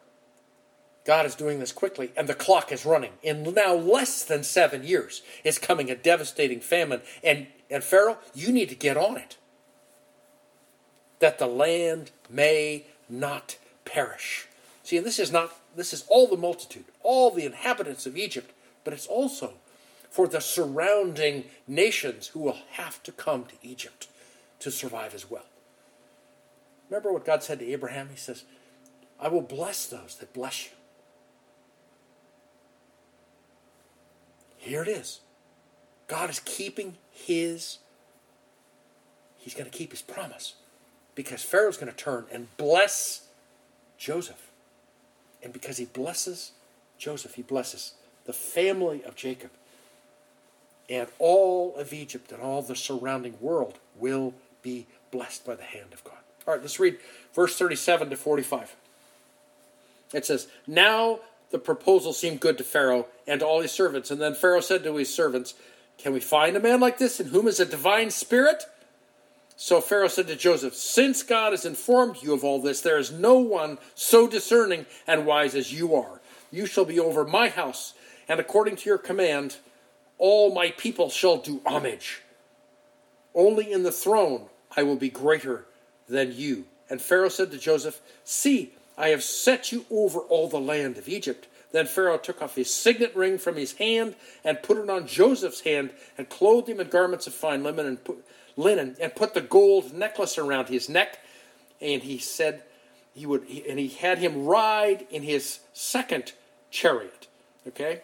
God 1.06 1.24
is 1.24 1.36
doing 1.36 1.60
this 1.60 1.70
quickly, 1.70 2.10
and 2.16 2.28
the 2.28 2.34
clock 2.34 2.72
is 2.72 2.84
running. 2.84 3.12
In 3.22 3.54
now 3.54 3.74
less 3.74 4.24
than 4.24 4.42
seven 4.42 4.82
years, 4.82 5.22
is 5.44 5.56
coming 5.56 5.88
a 5.88 5.94
devastating 5.94 6.60
famine. 6.60 7.00
And, 7.22 7.46
and 7.70 7.84
Pharaoh, 7.84 8.18
you 8.34 8.52
need 8.52 8.68
to 8.70 8.74
get 8.74 8.96
on 8.96 9.16
it. 9.16 9.36
That 11.20 11.38
the 11.38 11.46
land 11.46 12.10
may 12.28 12.86
not 13.08 13.56
perish. 13.84 14.48
See, 14.82 14.96
and 14.96 15.06
this 15.06 15.20
is 15.20 15.30
not 15.30 15.52
this 15.76 15.92
is 15.92 16.04
all 16.08 16.26
the 16.26 16.36
multitude, 16.36 16.86
all 17.02 17.30
the 17.30 17.44
inhabitants 17.44 18.06
of 18.06 18.16
Egypt, 18.16 18.50
but 18.82 18.94
it's 18.94 19.06
also 19.06 19.54
for 20.16 20.26
the 20.26 20.40
surrounding 20.40 21.44
nations 21.68 22.28
who 22.28 22.40
will 22.40 22.56
have 22.70 23.02
to 23.02 23.12
come 23.12 23.44
to 23.44 23.54
Egypt 23.62 24.08
to 24.58 24.70
survive 24.70 25.14
as 25.14 25.30
well. 25.30 25.44
Remember 26.88 27.12
what 27.12 27.26
God 27.26 27.42
said 27.42 27.58
to 27.58 27.70
Abraham? 27.70 28.08
He 28.10 28.16
says, 28.16 28.44
I 29.20 29.28
will 29.28 29.42
bless 29.42 29.84
those 29.84 30.16
that 30.20 30.32
bless 30.32 30.64
you. 30.64 30.70
Here 34.56 34.80
it 34.80 34.88
is. 34.88 35.20
God 36.06 36.30
is 36.30 36.40
keeping 36.40 36.96
his, 37.10 37.76
he's 39.36 39.52
going 39.52 39.70
to 39.70 39.78
keep 39.78 39.90
his 39.90 40.00
promise 40.00 40.54
because 41.14 41.42
Pharaoh's 41.42 41.76
going 41.76 41.92
to 41.92 41.96
turn 41.96 42.24
and 42.32 42.48
bless 42.56 43.28
Joseph. 43.98 44.50
And 45.42 45.52
because 45.52 45.76
he 45.76 45.84
blesses 45.84 46.52
Joseph, 46.96 47.34
he 47.34 47.42
blesses 47.42 47.92
the 48.24 48.32
family 48.32 49.04
of 49.04 49.14
Jacob. 49.14 49.50
And 50.88 51.08
all 51.18 51.74
of 51.76 51.92
Egypt 51.92 52.32
and 52.32 52.40
all 52.40 52.62
the 52.62 52.76
surrounding 52.76 53.36
world 53.40 53.78
will 53.96 54.34
be 54.62 54.86
blessed 55.10 55.44
by 55.44 55.54
the 55.54 55.64
hand 55.64 55.92
of 55.92 56.04
God. 56.04 56.14
All 56.46 56.54
right, 56.54 56.62
let's 56.62 56.78
read 56.78 56.98
verse 57.34 57.58
37 57.58 58.10
to 58.10 58.16
45. 58.16 58.76
It 60.12 60.24
says, 60.24 60.46
Now 60.66 61.20
the 61.50 61.58
proposal 61.58 62.12
seemed 62.12 62.40
good 62.40 62.58
to 62.58 62.64
Pharaoh 62.64 63.06
and 63.26 63.40
to 63.40 63.46
all 63.46 63.60
his 63.60 63.72
servants. 63.72 64.10
And 64.10 64.20
then 64.20 64.34
Pharaoh 64.34 64.60
said 64.60 64.84
to 64.84 64.96
his 64.96 65.12
servants, 65.12 65.54
Can 65.98 66.12
we 66.12 66.20
find 66.20 66.56
a 66.56 66.60
man 66.60 66.80
like 66.80 66.98
this 66.98 67.18
in 67.20 67.28
whom 67.28 67.48
is 67.48 67.60
a 67.60 67.64
divine 67.64 68.10
spirit? 68.10 68.64
So 69.56 69.80
Pharaoh 69.80 70.08
said 70.08 70.26
to 70.28 70.36
Joseph, 70.36 70.74
Since 70.74 71.22
God 71.22 71.52
has 71.52 71.64
informed 71.64 72.22
you 72.22 72.34
of 72.34 72.44
all 72.44 72.60
this, 72.60 72.80
there 72.80 72.98
is 72.98 73.10
no 73.10 73.38
one 73.38 73.78
so 73.94 74.28
discerning 74.28 74.86
and 75.06 75.26
wise 75.26 75.54
as 75.54 75.72
you 75.72 75.94
are. 75.94 76.20
You 76.52 76.66
shall 76.66 76.84
be 76.84 77.00
over 77.00 77.24
my 77.24 77.48
house, 77.48 77.94
and 78.28 78.38
according 78.38 78.76
to 78.76 78.88
your 78.88 78.98
command, 78.98 79.56
all 80.18 80.54
my 80.54 80.70
people 80.70 81.10
shall 81.10 81.36
do 81.36 81.60
homage. 81.66 82.22
Only 83.34 83.70
in 83.70 83.82
the 83.82 83.92
throne 83.92 84.46
I 84.76 84.82
will 84.82 84.96
be 84.96 85.10
greater 85.10 85.66
than 86.08 86.32
you. 86.32 86.64
And 86.88 87.00
Pharaoh 87.00 87.28
said 87.28 87.50
to 87.50 87.58
Joseph, 87.58 88.00
See, 88.24 88.72
I 88.96 89.08
have 89.08 89.22
set 89.22 89.72
you 89.72 89.84
over 89.90 90.20
all 90.20 90.48
the 90.48 90.60
land 90.60 90.96
of 90.96 91.08
Egypt. 91.08 91.46
Then 91.72 91.86
Pharaoh 91.86 92.18
took 92.18 92.40
off 92.40 92.54
his 92.54 92.72
signet 92.72 93.14
ring 93.14 93.38
from 93.38 93.56
his 93.56 93.74
hand 93.74 94.14
and 94.44 94.62
put 94.62 94.78
it 94.78 94.88
on 94.88 95.06
Joseph's 95.06 95.60
hand 95.60 95.90
and 96.16 96.28
clothed 96.28 96.68
him 96.68 96.80
in 96.80 96.88
garments 96.88 97.26
of 97.26 97.34
fine 97.34 97.62
linen 97.62 97.86
and 97.86 98.02
put, 98.02 98.24
linen 98.56 98.96
and 99.00 99.14
put 99.14 99.34
the 99.34 99.40
gold 99.40 99.92
necklace 99.92 100.38
around 100.38 100.68
his 100.68 100.88
neck. 100.88 101.18
And 101.80 102.02
he 102.02 102.18
said 102.18 102.62
he 103.14 103.26
would, 103.26 103.42
and 103.68 103.78
he 103.78 103.88
had 103.88 104.18
him 104.18 104.46
ride 104.46 105.06
in 105.10 105.22
his 105.22 105.60
second 105.72 106.32
chariot. 106.70 107.26
Okay? 107.68 108.02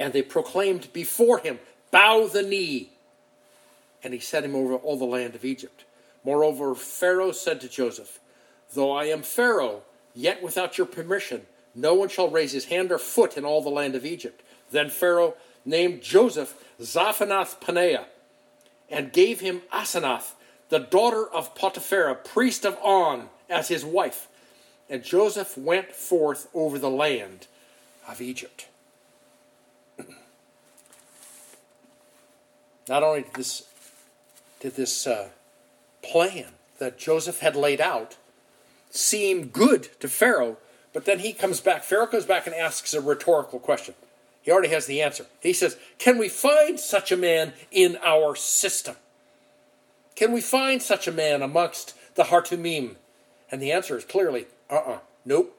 And 0.00 0.12
they 0.14 0.22
proclaimed 0.22 0.92
before 0.92 1.38
him, 1.38 1.60
Bow 1.92 2.26
the 2.26 2.42
knee. 2.42 2.90
And 4.02 4.14
he 4.14 4.18
set 4.18 4.44
him 4.44 4.56
over 4.56 4.74
all 4.74 4.96
the 4.96 5.04
land 5.04 5.34
of 5.34 5.44
Egypt. 5.44 5.84
Moreover, 6.24 6.74
Pharaoh 6.74 7.32
said 7.32 7.60
to 7.60 7.68
Joseph, 7.68 8.18
Though 8.72 8.92
I 8.92 9.04
am 9.04 9.22
Pharaoh, 9.22 9.82
yet 10.14 10.42
without 10.42 10.78
your 10.78 10.86
permission, 10.86 11.46
no 11.74 11.94
one 11.94 12.08
shall 12.08 12.30
raise 12.30 12.52
his 12.52 12.64
hand 12.64 12.90
or 12.90 12.98
foot 12.98 13.36
in 13.36 13.44
all 13.44 13.62
the 13.62 13.68
land 13.68 13.94
of 13.94 14.06
Egypt. 14.06 14.42
Then 14.70 14.88
Pharaoh 14.88 15.34
named 15.64 16.02
Joseph 16.02 16.64
Zaphenath 16.80 17.60
Paneah, 17.60 18.06
and 18.88 19.12
gave 19.12 19.40
him 19.40 19.62
Asenath, 19.72 20.32
the 20.70 20.78
daughter 20.78 21.28
of 21.30 21.54
Potiphera, 21.54 22.14
priest 22.14 22.64
of 22.64 22.78
On, 22.78 23.28
as 23.48 23.68
his 23.68 23.84
wife. 23.84 24.28
And 24.88 25.04
Joseph 25.04 25.58
went 25.58 25.92
forth 25.92 26.48
over 26.54 26.78
the 26.78 26.90
land 26.90 27.46
of 28.08 28.20
Egypt. 28.20 28.66
Not 32.90 33.04
only 33.04 33.22
did 33.22 33.34
this, 33.34 33.62
did 34.58 34.74
this 34.74 35.06
uh, 35.06 35.28
plan 36.02 36.46
that 36.80 36.98
Joseph 36.98 37.38
had 37.38 37.54
laid 37.54 37.80
out 37.80 38.16
seem 38.90 39.46
good 39.46 39.88
to 40.00 40.08
Pharaoh, 40.08 40.56
but 40.92 41.04
then 41.04 41.20
he 41.20 41.32
comes 41.32 41.60
back. 41.60 41.84
Pharaoh 41.84 42.08
comes 42.08 42.24
back 42.26 42.48
and 42.48 42.54
asks 42.54 42.92
a 42.92 43.00
rhetorical 43.00 43.60
question. 43.60 43.94
He 44.42 44.50
already 44.50 44.70
has 44.70 44.86
the 44.86 45.00
answer. 45.00 45.26
He 45.40 45.52
says, 45.52 45.76
Can 45.98 46.18
we 46.18 46.28
find 46.28 46.80
such 46.80 47.12
a 47.12 47.16
man 47.16 47.52
in 47.70 47.96
our 48.04 48.34
system? 48.34 48.96
Can 50.16 50.32
we 50.32 50.40
find 50.40 50.82
such 50.82 51.06
a 51.06 51.12
man 51.12 51.42
amongst 51.42 51.94
the 52.16 52.24
Hartumim? 52.24 52.96
And 53.52 53.62
the 53.62 53.70
answer 53.70 53.96
is 53.96 54.04
clearly, 54.04 54.46
uh 54.68 54.74
uh-uh, 54.74 54.92
uh, 54.94 54.98
nope. 55.24 55.56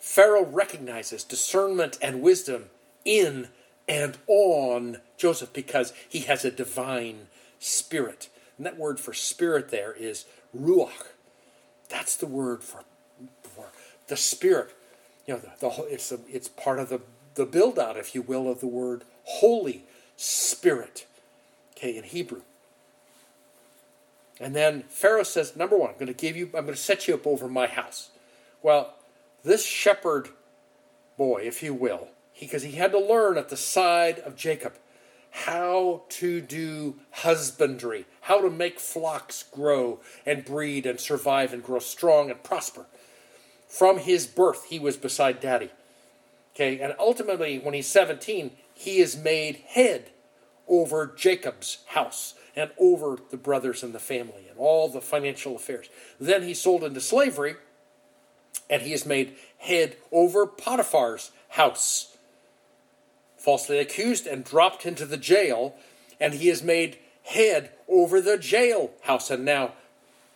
Pharaoh 0.00 0.46
recognizes 0.46 1.24
discernment 1.24 1.98
and 2.00 2.22
wisdom 2.22 2.70
in 3.04 3.48
and 3.88 4.18
on 4.26 4.98
Joseph 5.16 5.52
because 5.52 5.92
he 6.08 6.20
has 6.20 6.44
a 6.44 6.50
divine 6.50 7.28
spirit. 7.58 8.28
And 8.56 8.66
that 8.66 8.76
word 8.76 9.00
for 9.00 9.14
spirit 9.14 9.70
there 9.70 9.92
is 9.92 10.26
ruach. 10.56 11.06
That's 11.88 12.16
the 12.16 12.26
word 12.26 12.62
for, 12.62 12.84
for 13.42 13.66
the 14.08 14.16
spirit. 14.16 14.74
You 15.26 15.34
know, 15.34 15.40
the, 15.40 15.68
the 15.68 15.84
it's 15.92 16.12
a, 16.12 16.18
it's 16.28 16.48
part 16.48 16.78
of 16.78 16.88
the 16.88 17.00
the 17.38 17.46
build 17.46 17.78
out, 17.78 17.96
if 17.96 18.14
you 18.14 18.20
will, 18.20 18.50
of 18.50 18.60
the 18.60 18.66
word 18.66 19.04
Holy 19.24 19.84
Spirit. 20.16 21.06
Okay, 21.76 21.96
in 21.96 22.02
Hebrew. 22.02 22.42
And 24.40 24.54
then 24.54 24.84
Pharaoh 24.88 25.22
says, 25.22 25.56
number 25.56 25.76
one, 25.76 25.90
I'm 25.90 25.94
going 25.94 26.08
to 26.08 26.12
give 26.12 26.36
you, 26.36 26.46
I'm 26.46 26.64
going 26.64 26.66
to 26.66 26.76
set 26.76 27.08
you 27.08 27.14
up 27.14 27.26
over 27.26 27.48
my 27.48 27.66
house. 27.66 28.10
Well, 28.62 28.94
this 29.44 29.64
shepherd 29.64 30.28
boy, 31.16 31.42
if 31.42 31.62
you 31.62 31.74
will, 31.74 32.08
because 32.38 32.62
he, 32.62 32.70
he 32.70 32.76
had 32.76 32.92
to 32.92 32.98
learn 32.98 33.38
at 33.38 33.48
the 33.48 33.56
side 33.56 34.18
of 34.20 34.36
Jacob 34.36 34.74
how 35.30 36.02
to 36.08 36.40
do 36.40 36.96
husbandry, 37.10 38.06
how 38.22 38.40
to 38.40 38.50
make 38.50 38.80
flocks 38.80 39.44
grow 39.52 40.00
and 40.24 40.44
breed 40.44 40.86
and 40.86 40.98
survive 40.98 41.52
and 41.52 41.62
grow 41.62 41.78
strong 41.78 42.30
and 42.30 42.42
prosper. 42.42 42.86
From 43.68 43.98
his 43.98 44.26
birth, 44.26 44.66
he 44.70 44.78
was 44.78 44.96
beside 44.96 45.40
daddy. 45.40 45.70
Okay, 46.54 46.80
and 46.80 46.94
ultimately, 46.98 47.58
when 47.58 47.74
he's 47.74 47.86
17, 47.86 48.50
he 48.74 48.98
is 48.98 49.16
made 49.16 49.56
head 49.66 50.10
over 50.66 51.06
Jacob's 51.06 51.78
house 51.88 52.34
and 52.56 52.70
over 52.78 53.18
the 53.30 53.36
brothers 53.36 53.82
and 53.82 53.94
the 53.94 54.00
family 54.00 54.46
and 54.48 54.58
all 54.58 54.88
the 54.88 55.00
financial 55.00 55.54
affairs. 55.54 55.88
Then 56.18 56.42
he's 56.42 56.60
sold 56.60 56.82
into 56.82 57.00
slavery 57.00 57.56
and 58.68 58.82
he 58.82 58.92
is 58.92 59.06
made 59.06 59.36
head 59.58 59.96
over 60.10 60.46
Potiphar's 60.46 61.30
house 61.50 62.17
falsely 63.48 63.78
accused 63.78 64.26
and 64.26 64.44
dropped 64.44 64.84
into 64.84 65.06
the 65.06 65.16
jail, 65.16 65.74
and 66.20 66.34
he 66.34 66.50
is 66.50 66.62
made 66.62 66.98
head 67.24 67.70
over 67.88 68.20
the 68.20 68.36
jail 68.36 68.90
house. 69.04 69.30
And 69.30 69.42
now 69.42 69.72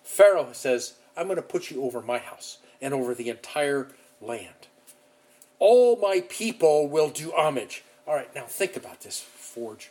Pharaoh 0.02 0.48
says, 0.52 0.94
I'm 1.14 1.26
going 1.26 1.36
to 1.36 1.42
put 1.42 1.70
you 1.70 1.82
over 1.82 2.00
my 2.00 2.16
house 2.16 2.56
and 2.80 2.94
over 2.94 3.14
the 3.14 3.28
entire 3.28 3.88
land. 4.22 4.66
All 5.58 5.96
my 5.96 6.24
people 6.30 6.88
will 6.88 7.10
do 7.10 7.32
homage. 7.32 7.84
All 8.06 8.14
right, 8.14 8.34
now 8.34 8.46
think 8.46 8.76
about 8.76 9.02
this, 9.02 9.20
Forge. 9.20 9.90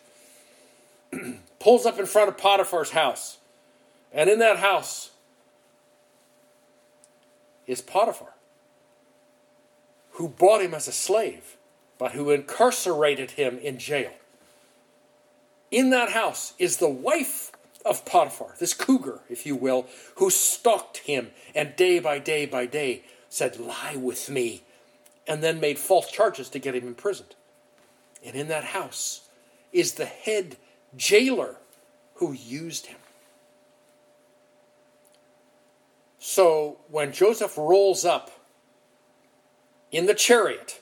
Pulls 1.59 1.85
up 1.85 1.99
in 1.99 2.07
front 2.07 2.27
of 2.27 2.39
Potiphar's 2.39 2.89
house. 2.89 3.37
And 4.11 4.31
in 4.31 4.39
that 4.39 4.57
house 4.57 5.11
is 7.67 7.81
Potiphar, 7.81 8.33
who 10.13 10.27
bought 10.27 10.63
him 10.63 10.73
as 10.73 10.87
a 10.87 10.91
slave, 10.91 11.57
but 12.01 12.13
who 12.13 12.31
incarcerated 12.31 13.29
him 13.29 13.59
in 13.59 13.77
jail. 13.77 14.09
In 15.69 15.91
that 15.91 16.09
house 16.09 16.53
is 16.57 16.77
the 16.77 16.89
wife 16.89 17.51
of 17.85 18.05
Potiphar, 18.05 18.55
this 18.59 18.73
cougar, 18.73 19.19
if 19.29 19.45
you 19.45 19.55
will, 19.55 19.85
who 20.15 20.31
stalked 20.31 20.97
him 20.97 21.29
and 21.53 21.75
day 21.75 21.99
by 21.99 22.17
day 22.17 22.47
by 22.47 22.65
day 22.65 23.03
said, 23.29 23.59
Lie 23.59 23.97
with 23.97 24.31
me, 24.31 24.63
and 25.27 25.43
then 25.43 25.59
made 25.59 25.77
false 25.77 26.09
charges 26.09 26.49
to 26.49 26.57
get 26.57 26.73
him 26.73 26.87
imprisoned. 26.87 27.35
And 28.25 28.35
in 28.35 28.47
that 28.47 28.63
house 28.63 29.29
is 29.71 29.93
the 29.93 30.05
head 30.05 30.57
jailer 30.97 31.57
who 32.15 32.33
used 32.33 32.87
him. 32.87 32.97
So 36.17 36.79
when 36.89 37.11
Joseph 37.13 37.59
rolls 37.59 38.05
up 38.05 38.31
in 39.91 40.07
the 40.07 40.15
chariot 40.15 40.80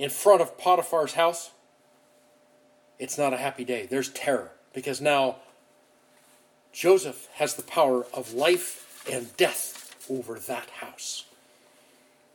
in 0.00 0.08
front 0.08 0.40
of 0.40 0.56
Potiphar's 0.56 1.12
house, 1.12 1.50
it's 2.98 3.18
not 3.18 3.34
a 3.34 3.36
happy 3.36 3.64
day. 3.64 3.86
There's 3.86 4.08
terror 4.08 4.50
because 4.72 5.00
now 5.00 5.36
Joseph 6.72 7.28
has 7.34 7.54
the 7.54 7.62
power 7.62 8.06
of 8.14 8.32
life 8.32 9.04
and 9.10 9.36
death 9.36 9.94
over 10.10 10.38
that 10.38 10.70
house. 10.70 11.26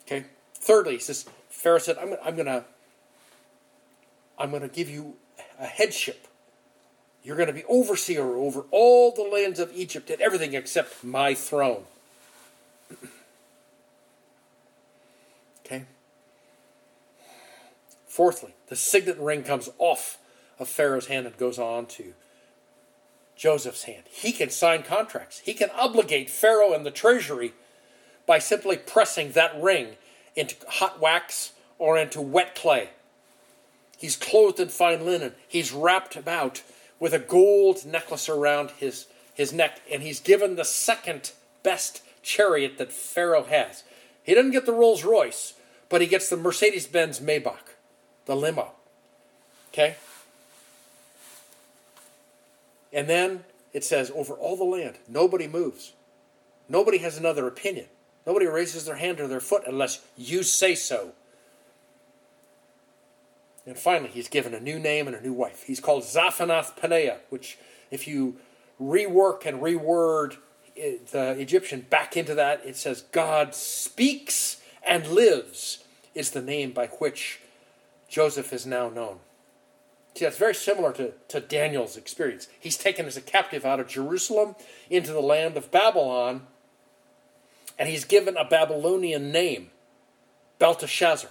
Okay? 0.06 0.26
Thirdly, 0.54 0.94
he 0.94 1.00
says, 1.00 1.26
Pharaoh 1.50 1.80
said, 1.80 1.98
I'm, 1.98 2.16
I'm 2.24 2.36
to 2.38 2.64
I'm 4.38 4.52
to 4.52 4.68
give 4.68 4.90
you 4.90 5.16
a 5.60 5.66
headship 5.66 6.28
you're 7.26 7.36
going 7.36 7.48
to 7.48 7.54
be 7.54 7.64
overseer 7.68 8.24
over 8.36 8.66
all 8.70 9.12
the 9.12 9.24
lands 9.24 9.60
of 9.60 9.72
Egypt 9.74 10.12
and 10.12 10.22
everything 10.22 10.54
except 10.54 11.04
my 11.04 11.34
throne. 11.34 11.84
okay? 15.66 15.86
Fourthly, 18.16 18.56
the 18.68 18.78
signet 18.78 19.18
ring 19.18 19.44
comes 19.44 19.68
off 19.78 20.20
of 20.58 20.70
Pharaoh's 20.70 21.08
hand 21.08 21.26
and 21.26 21.36
goes 21.36 21.60
on 21.60 21.86
to 21.88 22.14
Joseph's 23.36 23.84
hand. 23.84 24.04
He 24.10 24.32
can 24.32 24.50
sign 24.50 24.84
contracts, 24.84 25.40
he 25.40 25.54
can 25.54 25.70
obligate 25.72 26.30
Pharaoh 26.30 26.72
and 26.72 26.86
the 26.86 26.92
treasury 26.92 27.52
by 28.26 28.40
simply 28.40 28.78
pressing 28.78 29.34
that 29.34 29.62
ring 29.62 29.98
into 30.34 30.56
hot 30.66 31.02
wax 31.02 31.52
or 31.78 31.98
into 31.98 32.22
wet 32.22 32.56
clay. 32.56 32.92
He's 33.98 34.16
clothed 34.16 34.62
in 34.62 34.70
fine 34.70 35.06
linen, 35.06 35.34
he's 35.46 35.74
wrapped 35.74 36.16
about 36.16 36.64
with 37.02 37.14
a 37.14 37.20
gold 37.20 37.86
necklace 37.86 38.30
around 38.30 38.72
his, 38.78 39.08
his 39.34 39.52
neck, 39.52 39.82
and 39.92 40.02
he's 40.02 40.22
given 40.22 40.56
the 40.56 40.64
second 40.64 41.34
best 41.64 42.02
chariot 42.24 42.78
that 42.78 42.94
Pharaoh 42.94 43.44
has. 43.44 43.84
He 44.24 44.34
doesn't 44.34 44.52
get 44.52 44.66
the 44.66 44.72
Rolls 44.72 45.04
Royce, 45.04 45.56
but 45.90 46.00
he 46.00 46.08
gets 46.08 46.30
the 46.30 46.38
Mercedes 46.38 46.88
Benz 46.88 47.20
Maybach, 47.20 47.75
the 48.26 48.36
limo. 48.36 48.72
Okay? 49.74 49.96
And 52.94 53.10
then 53.10 53.44
it 53.74 53.84
says, 53.84 54.12
over 54.16 54.34
all 54.34 54.56
the 54.56 54.64
land, 54.64 54.96
nobody 55.08 55.48
moves. 55.48 55.94
Nobody 56.70 57.00
has 57.00 57.18
another 57.18 57.48
opinion. 57.48 57.88
Nobody 58.26 58.48
raises 58.48 58.86
their 58.86 58.96
hand 58.96 59.20
or 59.20 59.28
their 59.28 59.40
foot 59.40 59.64
unless 59.68 60.02
you 60.18 60.44
say 60.44 60.76
so. 60.76 61.12
And 63.66 63.78
finally, 63.78 64.10
he's 64.10 64.30
given 64.30 64.54
a 64.54 64.60
new 64.60 64.80
name 64.80 65.08
and 65.08 65.16
a 65.16 65.22
new 65.22 65.34
wife. 65.34 65.64
He's 65.64 65.80
called 65.80 66.04
Zaphenath 66.04 66.78
Paneah, 66.78 67.18
which, 67.30 67.58
if 67.92 68.08
you 68.08 68.38
rework 68.80 69.46
and 69.46 69.60
reword 69.60 70.38
eh, 70.78 70.98
the 71.12 71.32
Egyptian 71.32 71.82
back 71.90 72.16
into 72.16 72.36
that, 72.36 72.62
it 72.64 72.78
says, 72.78 73.02
God 73.12 73.54
speaks 73.56 74.62
and 74.88 75.08
lives, 75.08 75.84
is 76.14 76.32
the 76.32 76.42
name 76.42 76.72
by 76.72 76.88
which 76.88 77.42
Joseph 78.16 78.54
is 78.54 78.66
now 78.66 78.88
known. 78.88 79.18
See, 80.16 80.24
that's 80.24 80.38
very 80.38 80.56
similar 80.56 80.94
to, 80.94 81.12
to 81.28 81.42
Daniel's 81.42 81.98
experience. 81.98 82.48
He's 82.58 82.78
taken 82.78 83.08
as 83.08 83.18
a 83.18 83.22
captive 83.22 83.66
out 83.66 83.82
of 83.82 83.90
Jerusalem 83.90 84.56
into 84.90 85.12
the 85.12 85.20
land 85.20 85.58
of 85.58 85.70
Babylon, 85.70 86.48
and 87.78 87.90
he's 87.90 88.06
given 88.06 88.38
a 88.38 88.46
Babylonian 88.46 89.34
name, 89.34 89.70
Belteshazzar. 90.60 91.30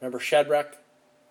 Remember 0.00 0.18
Shadrach, 0.18 0.78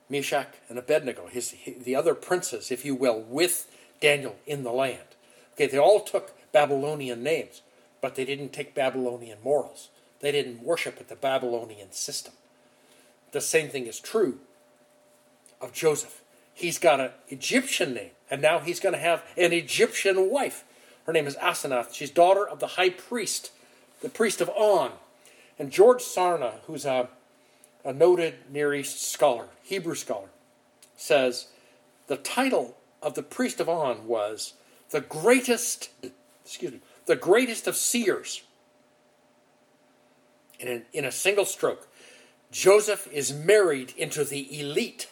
Meshach, 0.08 0.54
and 0.70 0.78
Abednego, 0.78 1.26
his, 1.26 1.56
the 1.84 1.96
other 1.96 2.13
princes, 2.13 2.70
if 2.70 2.86
you 2.86 2.94
will, 2.94 3.20
with 3.22 3.68
Daniel 4.00 4.36
in 4.46 4.62
the 4.63 4.72
land. 4.72 5.16
Okay, 5.56 5.66
they 5.66 5.80
all 5.80 6.02
took 6.02 6.34
Babylonian 6.52 7.24
names, 7.24 7.63
but 8.00 8.13
they 8.13 8.26
didn't 8.26 8.54
take 8.54 8.76
Babylonian 8.76 9.39
morals. 9.44 9.89
They 10.20 10.32
didn't 10.32 10.62
worship 10.62 10.98
at 11.00 11.10
the 11.10 11.16
Babylonian 11.16 11.92
system. 11.94 12.34
The 13.34 13.41
same 13.41 13.67
thing 13.67 13.86
is 13.86 14.00
true 14.00 14.39
of 15.60 15.74
Joseph. 15.74 16.22
He's 16.54 16.80
got 16.80 17.02
an 17.02 17.12
Egyptian 17.28 17.93
name, 17.93 18.12
and 18.32 18.41
now 18.41 18.60
he's 18.60 18.80
going 18.80 18.93
to 18.93 19.00
have 19.00 19.24
an 19.36 19.52
Egyptian 19.52 20.30
wife. 20.30 20.63
Her 21.06 21.13
name 21.13 21.28
is 21.28 21.36
Asenath. 21.36 21.93
She's 21.93 22.10
daughter 22.10 22.48
of 22.48 22.60
the 22.60 22.67
high 22.67 22.91
priest, 22.91 23.52
the 24.02 24.10
priest 24.10 24.39
of 24.39 24.50
On. 24.50 24.91
And 25.60 25.72
George 25.72 26.02
Sarna, 26.02 26.60
who's 26.65 26.86
a 26.86 27.10
a 27.84 27.93
noted 27.93 28.36
Near 28.50 28.74
East 28.74 29.02
scholar, 29.12 29.48
Hebrew 29.62 29.96
scholar, 29.96 30.30
says 30.96 31.48
the 32.08 32.17
title 32.17 32.78
of 33.02 33.15
the 33.15 33.24
priest 33.24 33.60
of 33.60 33.67
On 33.67 34.08
was 34.08 34.54
the 34.91 35.02
greatest, 35.02 35.89
excuse 36.46 36.72
me, 36.72 36.80
the 37.06 37.15
greatest 37.15 37.67
of 37.67 37.76
seers. 37.76 38.43
In, 40.60 40.84
in 40.93 41.04
a 41.04 41.12
single 41.12 41.43
stroke, 41.43 41.89
Joseph 42.54 43.12
is 43.12 43.34
married 43.34 43.94
into 43.98 44.24
the 44.24 44.60
elite 44.60 45.10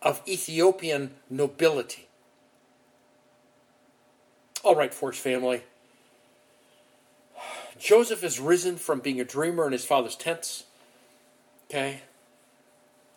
of 0.00 0.22
Ethiopian 0.26 1.10
nobility. 1.28 2.08
All 4.62 4.74
right, 4.74 4.94
Forge 4.94 5.18
family. 5.18 5.64
Joseph 7.78 8.24
is 8.24 8.40
risen 8.40 8.76
from 8.76 9.00
being 9.00 9.20
a 9.20 9.24
dreamer 9.24 9.66
in 9.66 9.72
his 9.72 9.84
father's 9.84 10.16
tents 10.16 10.64
Okay? 11.68 12.00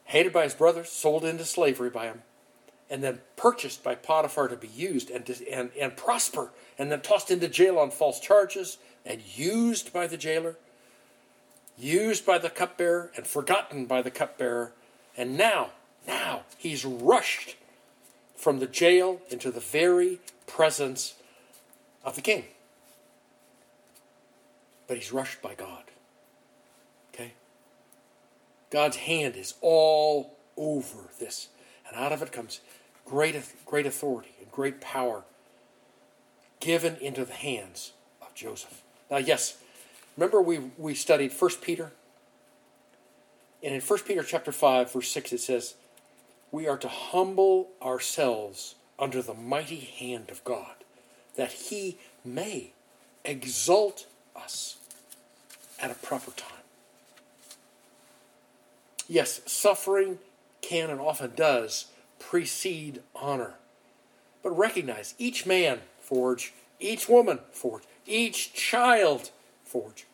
Hated 0.05 0.33
by 0.33 0.43
his 0.43 0.53
brothers, 0.53 0.89
sold 0.89 1.23
into 1.23 1.45
slavery 1.45 1.89
by 1.89 2.05
him, 2.05 2.23
and 2.89 3.01
then 3.01 3.19
purchased 3.37 3.83
by 3.83 3.95
Potiphar 3.95 4.49
to 4.49 4.57
be 4.57 4.67
used 4.67 5.09
and, 5.09 5.29
and, 5.49 5.71
and 5.79 5.95
prosper, 5.95 6.51
and 6.77 6.91
then 6.91 7.01
tossed 7.01 7.31
into 7.31 7.47
jail 7.47 7.79
on 7.79 7.91
false 7.91 8.19
charges, 8.19 8.77
and 9.05 9.21
used 9.21 9.93
by 9.93 10.05
the 10.05 10.17
jailer, 10.17 10.57
used 11.81 12.25
by 12.25 12.37
the 12.37 12.49
cupbearer, 12.49 13.11
and 13.15 13.25
forgotten 13.25 13.85
by 13.85 14.01
the 14.01 14.11
cupbearer. 14.11 14.71
And 15.17 15.37
now, 15.37 15.71
now, 16.07 16.41
he's 16.57 16.85
rushed 16.85 17.55
from 18.35 18.59
the 18.59 18.67
jail 18.67 19.21
into 19.29 19.51
the 19.51 19.59
very 19.59 20.19
presence 20.47 21.15
of 22.03 22.15
the 22.15 22.21
king. 22.21 22.45
But 24.87 24.97
he's 24.97 25.11
rushed 25.11 25.41
by 25.41 25.53
God. 25.53 25.83
Okay? 27.13 27.33
God's 28.69 28.97
hand 28.97 29.35
is 29.35 29.53
all 29.61 30.37
over 30.57 31.09
this. 31.19 31.49
And 31.87 31.95
out 31.97 32.11
of 32.11 32.21
it 32.21 32.31
comes 32.31 32.61
great, 33.05 33.35
great 33.65 33.85
authority 33.85 34.31
and 34.39 34.51
great 34.51 34.81
power 34.81 35.23
given 36.59 36.95
into 36.97 37.25
the 37.25 37.33
hands 37.33 37.91
of 38.21 38.33
Joseph. 38.33 38.81
Now, 39.09 39.17
yes, 39.17 39.57
remember 40.17 40.41
we, 40.41 40.59
we 40.77 40.93
studied 40.93 41.31
1 41.33 41.51
Peter? 41.61 41.91
And 43.63 43.75
in 43.75 43.81
1 43.81 43.99
Peter 43.99 44.23
chapter 44.23 44.51
5, 44.51 44.93
verse 44.93 45.09
6, 45.09 45.33
it 45.33 45.39
says, 45.39 45.75
We 46.51 46.67
are 46.67 46.77
to 46.77 46.87
humble 46.87 47.69
ourselves 47.81 48.75
under 48.97 49.21
the 49.21 49.33
mighty 49.33 49.79
hand 49.79 50.29
of 50.29 50.43
God, 50.43 50.75
that 51.35 51.51
he 51.51 51.97
may 52.25 52.71
exalt 53.23 54.07
us 54.35 54.77
at 55.79 55.91
a 55.91 55.95
proper 55.95 56.31
time. 56.31 56.51
Yes, 59.07 59.41
suffering 59.45 60.19
can 60.61 60.89
and 60.89 61.01
often 61.01 61.33
does 61.35 61.87
precede 62.19 63.01
honor. 63.15 63.55
But 64.43 64.57
recognize 64.57 65.15
each 65.17 65.45
man, 65.45 65.79
Forge, 65.99 66.53
each 66.79 67.09
woman, 67.09 67.39
Forge, 67.51 67.83
each 68.05 68.53
child, 68.53 69.31
Forge, 69.71 70.05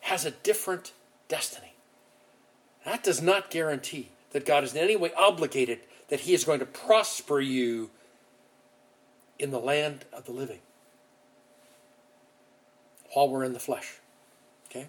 has 0.00 0.24
a 0.24 0.32
different 0.32 0.92
destiny. 1.28 1.74
That 2.84 3.04
does 3.04 3.22
not 3.22 3.50
guarantee 3.50 4.10
that 4.32 4.44
God 4.44 4.64
is 4.64 4.74
in 4.74 4.82
any 4.82 4.96
way 4.96 5.12
obligated 5.16 5.78
that 6.08 6.20
He 6.20 6.34
is 6.34 6.44
going 6.44 6.58
to 6.58 6.66
prosper 6.66 7.40
you 7.40 7.90
in 9.38 9.50
the 9.50 9.60
land 9.60 10.04
of 10.12 10.24
the 10.24 10.32
living 10.32 10.60
while 13.12 13.28
we're 13.28 13.44
in 13.44 13.52
the 13.52 13.60
flesh. 13.60 13.98
Okay? 14.68 14.88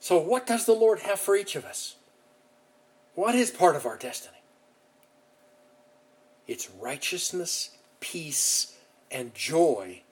So, 0.00 0.18
what 0.18 0.46
does 0.46 0.66
the 0.66 0.72
Lord 0.72 1.00
have 1.00 1.20
for 1.20 1.36
each 1.36 1.54
of 1.54 1.64
us? 1.64 1.96
What 3.14 3.34
is 3.34 3.50
part 3.50 3.76
of 3.76 3.86
our 3.86 3.96
destiny? 3.96 4.38
It's 6.48 6.68
righteousness, 6.70 7.70
peace, 8.00 8.76
and 9.10 9.34
joy 9.34 10.02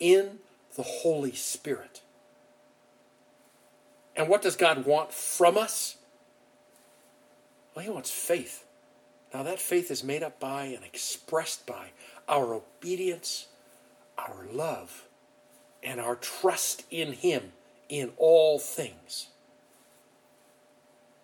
in 0.00 0.38
the 0.78 0.84
Holy 0.84 1.32
Spirit. 1.32 2.02
And 4.14 4.28
what 4.28 4.42
does 4.42 4.54
God 4.54 4.86
want 4.86 5.12
from 5.12 5.58
us? 5.58 5.96
Well, 7.74 7.84
He 7.84 7.90
wants 7.90 8.12
faith. 8.12 8.64
Now, 9.34 9.42
that 9.42 9.58
faith 9.58 9.90
is 9.90 10.04
made 10.04 10.22
up 10.22 10.38
by 10.38 10.66
and 10.66 10.84
expressed 10.84 11.66
by 11.66 11.88
our 12.28 12.54
obedience, 12.54 13.48
our 14.16 14.46
love, 14.52 15.08
and 15.82 16.00
our 16.00 16.14
trust 16.14 16.84
in 16.92 17.12
Him 17.12 17.52
in 17.88 18.12
all 18.16 18.60
things. 18.60 19.26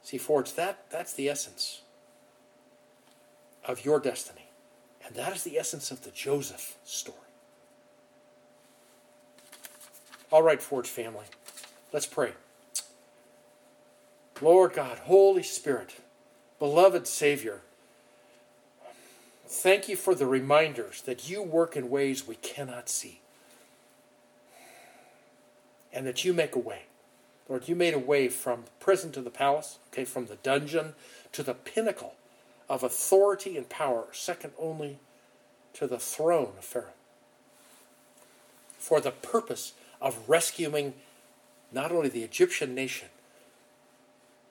See, 0.03 0.19
Forge, 0.19 0.55
that, 0.55 0.91
that's 0.91 1.13
the 1.13 1.29
essence 1.29 1.83
of 3.65 3.85
your 3.85 4.01
destiny. 4.01 4.49
And 5.07 5.15
that 5.15 5.33
is 5.37 5.45
the 5.45 5.59
essence 5.59 5.93
of 5.93 6.03
the 6.03 6.11
Joseph 6.11 6.77
story. 6.83 7.24
All 10.35 10.43
right, 10.43 10.61
Forge 10.61 10.89
family, 10.89 11.27
let's 11.93 12.07
pray. 12.07 12.33
Lord 14.43 14.73
God, 14.73 14.99
Holy 14.99 15.45
Spirit, 15.45 15.95
beloved 16.59 17.07
Savior, 17.07 17.61
thank 19.47 19.89
you 19.89 19.95
for 19.95 20.13
the 20.13 20.27
reminders 20.27 21.03
that 21.03 21.31
you 21.31 21.41
work 21.41 21.77
in 21.77 21.89
ways 21.89 22.27
we 22.27 22.35
cannot 22.35 22.89
see 22.89 23.21
and 25.93 26.05
that 26.05 26.25
you 26.25 26.33
make 26.33 26.57
a 26.57 26.59
way. 26.59 26.87
Lord, 27.49 27.69
you 27.69 27.77
made 27.77 27.95
a 27.95 27.99
way 28.01 28.27
from 28.27 28.65
prison 28.81 29.13
to 29.13 29.23
the 29.23 29.31
palace, 29.31 29.79
okay, 29.93 30.05
from 30.05 30.27
the 30.27 30.39
dungeon 30.43 30.97
to 31.31 31.45
the 31.45 31.55
pinnacle 31.55 32.15
of 32.69 32.83
authority 32.83 33.57
and 33.57 33.69
power, 33.69 34.07
second 34.11 34.55
only 34.59 34.99
to 35.75 35.87
the 35.87 36.01
throne 36.01 36.55
of 36.59 36.65
Pharaoh, 36.65 36.89
for 38.81 39.01
the 39.01 39.13
purpose 39.13 39.75
of 40.05 40.29
rescuing 40.29 40.93
not 41.73 41.91
only 41.91 42.11
the 42.11 42.23
Egyptian 42.23 42.75
nation, 42.75 43.09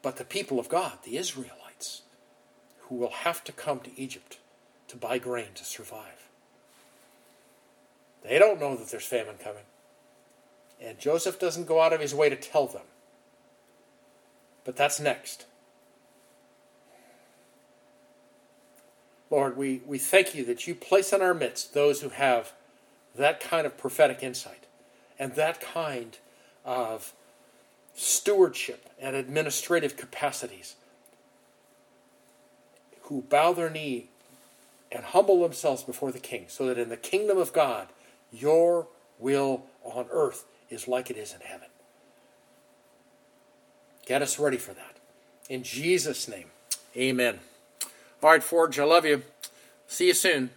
but 0.02 0.18
the 0.18 0.26
people 0.26 0.60
of 0.60 0.68
God, 0.68 0.98
the 1.04 1.16
Israelites, 1.16 2.02
who 2.82 2.96
will 2.96 3.12
have 3.12 3.44
to 3.46 3.52
come 3.52 3.80
to 3.82 3.98
Egypt 3.98 4.40
to 4.88 4.98
buy 4.98 5.20
grain 5.20 5.54
to 5.56 5.64
survive. 5.64 6.28
They 8.24 8.40
don't 8.40 8.60
know 8.60 8.76
that 8.76 8.90
there's 8.90 9.06
famine 9.06 9.36
coming. 9.42 9.64
And 10.82 11.00
Joseph 11.00 11.40
doesn't 11.40 11.68
go 11.68 11.80
out 11.80 11.94
of 11.94 12.02
his 12.02 12.16
way 12.16 12.30
to 12.30 12.36
tell 12.36 12.66
them. 12.66 12.82
But 14.66 14.76
that's 14.76 15.00
next. 15.00 15.46
Lord, 19.30 19.56
we, 19.56 19.82
we 19.86 20.00
thank 20.00 20.34
you 20.34 20.44
that 20.46 20.68
you 20.68 20.74
place 20.74 21.14
in 21.14 21.22
our 21.22 21.34
midst 21.34 21.74
those 21.74 22.02
who 22.02 22.10
have 22.10 22.54
that 23.16 23.40
kind 23.40 23.68
of 23.68 23.78
prophetic 23.78 24.24
insight 24.24 24.64
and 25.24 25.36
that 25.36 25.62
kind 25.62 26.18
of 26.66 27.14
stewardship 27.96 28.90
and 29.00 29.16
administrative 29.16 29.96
capacities 29.96 30.76
who 33.04 33.22
bow 33.22 33.54
their 33.54 33.70
knee 33.70 34.10
and 34.92 35.06
humble 35.06 35.42
themselves 35.42 35.82
before 35.82 36.12
the 36.12 36.20
king 36.20 36.44
so 36.50 36.66
that 36.66 36.78
in 36.78 36.90
the 36.90 36.98
kingdom 36.98 37.38
of 37.38 37.54
God 37.54 37.88
your 38.34 38.88
will 39.18 39.64
on 39.86 40.08
earth 40.12 40.44
is 40.70 40.90
like 40.90 41.10
it 41.10 41.16
is 41.16 41.34
in 41.34 41.40
heaven. 41.40 41.70
Get 44.06 44.22
us 44.22 44.38
ready 44.38 44.58
for 44.58 44.74
that. 44.74 44.98
In 45.50 45.64
Jesus' 45.64 46.28
name, 46.28 46.48
amen. 46.98 47.40
All 48.22 48.32
right, 48.32 48.44
Forge, 48.44 48.78
I 48.78 48.84
love 48.84 49.06
you. 49.06 49.24
See 49.88 50.08
you 50.08 50.14
soon. 50.14 50.50